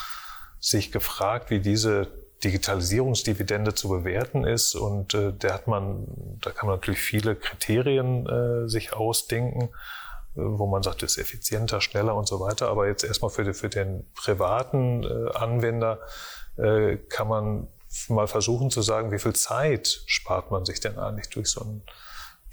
sich 0.64 0.90
gefragt, 0.90 1.50
wie 1.50 1.60
diese 1.60 2.08
Digitalisierungsdividende 2.42 3.74
zu 3.74 3.90
bewerten 3.90 4.44
ist. 4.44 4.74
Und 4.74 5.12
äh, 5.12 5.30
der 5.30 5.52
hat 5.52 5.66
man, 5.66 6.06
da 6.40 6.50
kann 6.50 6.66
man 6.66 6.76
natürlich 6.76 7.00
viele 7.00 7.36
Kriterien 7.36 8.26
äh, 8.26 8.66
sich 8.66 8.94
ausdenken, 8.94 9.64
äh, 9.64 9.68
wo 10.36 10.66
man 10.66 10.82
sagt, 10.82 11.02
ist 11.02 11.18
effizienter, 11.18 11.82
schneller 11.82 12.14
und 12.14 12.26
so 12.26 12.40
weiter. 12.40 12.68
Aber 12.68 12.88
jetzt 12.88 13.04
erstmal 13.04 13.30
für, 13.30 13.52
für 13.52 13.68
den 13.68 14.06
privaten 14.14 15.04
äh, 15.04 15.32
Anwender 15.34 16.00
äh, 16.56 16.96
kann 16.96 17.28
man 17.28 17.68
mal 18.08 18.26
versuchen 18.26 18.70
zu 18.70 18.80
sagen, 18.80 19.12
wie 19.12 19.18
viel 19.18 19.34
Zeit 19.34 20.02
spart 20.06 20.50
man 20.50 20.64
sich 20.64 20.80
denn 20.80 20.98
eigentlich 20.98 21.28
durch 21.28 21.48
so 21.48 21.60
ein 21.60 21.82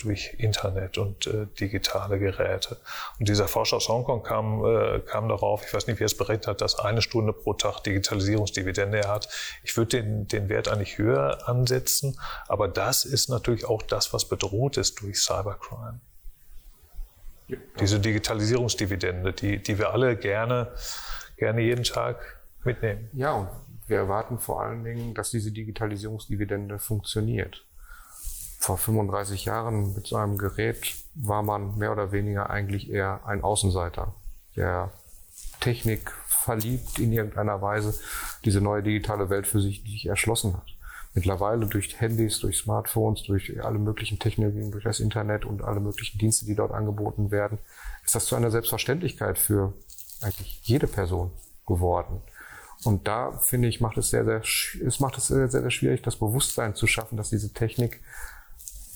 durch 0.04 0.36
Internet 0.38 0.98
und 0.98 1.28
äh, 1.28 1.48
digitale 1.60 2.20
Geräte. 2.20 2.78
Und 3.20 3.30
dieser 3.30 3.48
Forscher 3.48 3.78
aus 3.78 3.88
Hongkong 3.88 4.24
kam, 4.24 4.66
äh, 4.66 5.00
kam 5.00 5.30
darauf, 5.30 5.66
ich 5.66 5.74
weiß 5.74 5.88
nicht, 5.88 6.00
wie 6.00 6.04
er 6.04 6.08
es 6.08 6.18
berechnet 6.18 6.48
hat, 6.48 6.62
dass 6.62 6.80
eine 6.80 7.02
Stunde 7.02 7.34
pro 7.34 7.54
Tag 7.54 7.84
Digitalisierungsdividende 7.84 9.00
er 9.00 9.10
hat. 9.10 9.30
Ich 9.64 9.76
würde 9.78 10.02
den, 10.02 10.28
den 10.28 10.50
Wert 10.50 10.68
eigentlich 10.68 10.98
höher 10.98 11.48
ansetzen, 11.48 12.20
aber 12.48 12.68
das 12.68 13.06
ist 13.06 13.30
natürlich 13.30 13.66
auch 13.66 13.82
das, 13.82 14.14
was 14.14 14.28
bedroht 14.28 14.78
ist 14.78 15.02
durch 15.02 15.20
Cybercrime. 15.20 16.00
Ja. 17.48 17.58
Diese 17.80 18.00
Digitalisierungsdividende, 18.00 19.34
die, 19.34 19.62
die 19.62 19.78
wir 19.78 19.92
alle 19.92 20.16
gerne, 20.16 20.74
gerne 21.38 21.62
jeden 21.62 21.84
Tag 21.84 22.40
mitnehmen. 22.64 23.10
Ja, 23.14 23.34
und 23.34 23.50
wir 23.88 23.98
erwarten 23.98 24.40
vor 24.40 24.62
allen 24.62 24.84
Dingen, 24.84 25.14
dass 25.14 25.32
diese 25.32 25.52
Digitalisierungsdividende 25.52 26.80
funktioniert 26.80 27.66
vor 28.62 28.78
35 28.78 29.46
Jahren 29.46 29.94
mit 29.94 30.08
so 30.08 30.18
einem 30.18 30.38
Gerät 30.38 30.96
war 31.16 31.42
man 31.42 31.78
mehr 31.80 31.92
oder 31.92 32.12
weniger 32.12 32.50
eigentlich 32.50 32.92
eher 32.92 33.22
ein 33.26 33.44
Außenseiter, 33.44 34.14
der 34.56 34.92
Technik 35.60 36.12
verliebt 36.28 37.00
in 37.00 37.12
irgendeiner 37.12 37.62
Weise 37.62 38.00
diese 38.46 38.62
neue 38.62 38.84
digitale 38.84 39.30
Welt 39.30 39.48
für 39.48 39.60
sich 39.60 39.84
nicht 39.84 40.06
erschlossen 40.06 40.54
hat. 40.54 40.68
Mittlerweile 41.14 41.66
durch 41.66 42.00
Handys, 42.00 42.40
durch 42.40 42.60
Smartphones, 42.60 43.24
durch 43.24 43.64
alle 43.64 43.80
möglichen 43.80 44.20
Technologien, 44.20 44.72
durch 44.72 44.84
das 44.84 45.00
Internet 45.00 45.44
und 45.44 45.64
alle 45.64 45.80
möglichen 45.80 46.20
Dienste, 46.20 46.46
die 46.46 46.56
dort 46.56 46.72
angeboten 46.72 47.32
werden, 47.32 47.58
ist 48.06 48.14
das 48.14 48.26
zu 48.26 48.36
einer 48.36 48.52
Selbstverständlichkeit 48.52 49.40
für 49.40 49.74
eigentlich 50.22 50.62
jede 50.64 50.88
Person 50.88 51.32
geworden. 51.66 52.22
Und 52.84 53.08
da 53.08 53.32
finde 53.34 53.68
ich, 53.68 53.82
macht 53.82 53.98
es 53.98 54.10
sehr, 54.12 54.24
sehr, 54.24 54.42
es 54.88 55.00
macht 55.00 55.18
es 55.18 55.28
sehr, 55.28 55.48
sehr 55.48 55.70
schwierig, 55.72 56.02
das 56.04 56.16
Bewusstsein 56.16 56.76
zu 56.76 56.88
schaffen, 56.88 57.18
dass 57.18 57.30
diese 57.30 57.54
Technik 57.54 58.02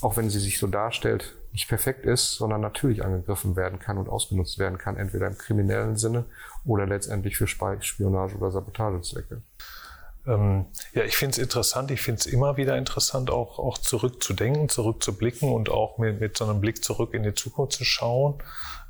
auch 0.01 0.17
wenn 0.17 0.29
sie 0.29 0.39
sich 0.39 0.59
so 0.59 0.67
darstellt, 0.67 1.35
nicht 1.51 1.69
perfekt 1.69 2.05
ist, 2.05 2.33
sondern 2.33 2.61
natürlich 2.61 3.03
angegriffen 3.03 3.55
werden 3.55 3.79
kann 3.79 3.97
und 3.97 4.09
ausgenutzt 4.09 4.59
werden 4.59 4.77
kann, 4.77 4.97
entweder 4.97 5.27
im 5.27 5.37
kriminellen 5.37 5.95
Sinne 5.95 6.25
oder 6.65 6.85
letztendlich 6.85 7.37
für 7.37 7.47
Spionage 7.47 8.35
oder 8.35 8.51
Sabotagezwecke. 8.51 9.41
Ähm, 10.27 10.65
ja, 10.93 11.03
ich 11.03 11.15
finde 11.15 11.33
es 11.33 11.37
interessant. 11.37 11.91
Ich 11.91 12.01
finde 12.01 12.19
es 12.19 12.25
immer 12.25 12.57
wieder 12.57 12.77
interessant, 12.77 13.29
auch, 13.29 13.59
auch 13.59 13.77
zurückzudenken, 13.77 14.69
zurückzublicken 14.69 15.51
und 15.51 15.69
auch 15.69 15.97
mit, 15.97 16.19
mit 16.19 16.37
so 16.37 16.45
einem 16.45 16.59
Blick 16.59 16.83
zurück 16.83 17.13
in 17.13 17.23
die 17.23 17.33
Zukunft 17.33 17.73
zu 17.73 17.85
schauen. 17.85 18.35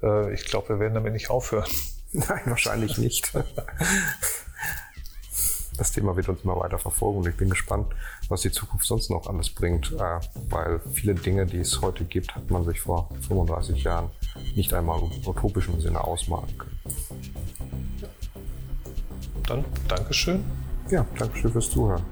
Äh, 0.02 0.34
ich 0.34 0.46
glaube, 0.46 0.70
wir 0.70 0.80
werden 0.80 0.94
damit 0.94 1.14
nicht 1.14 1.30
aufhören. 1.30 1.70
Nein, 2.14 2.42
wahrscheinlich 2.46 2.98
nicht. 2.98 3.34
das 5.78 5.92
Thema 5.92 6.16
wird 6.16 6.30
uns 6.30 6.44
immer 6.44 6.60
weiter 6.60 6.78
verfolgen 6.78 7.20
und 7.20 7.28
ich 7.28 7.36
bin 7.36 7.50
gespannt, 7.50 7.88
was 8.30 8.42
die 8.42 8.52
Zukunft 8.52 8.86
sonst 8.86 9.10
noch 9.10 9.28
alles 9.28 9.50
bringt, 9.50 9.92
äh, 9.94 10.20
weil 10.50 10.80
viele 10.94 11.16
Dinge, 11.16 11.46
die 11.46 11.60
es 11.60 11.82
heute 11.82 12.06
gibt, 12.06 12.36
hat 12.36 12.50
man 12.50 12.64
sich 12.64 12.82
vor 12.82 13.10
35 13.28 13.84
Jahren 13.84 14.10
nicht 14.56 14.74
einmal 14.74 15.00
im 15.00 15.28
utopischen 15.28 15.80
Sinne 15.80 16.04
ausmalen 16.04 16.58
können. 16.58 16.80
Dann 19.48 19.66
Dankeschön. 19.88 20.44
Ja, 20.90 21.06
Dankeschön 21.18 21.52
fürs 21.52 21.70
Zuhören. 21.70 22.04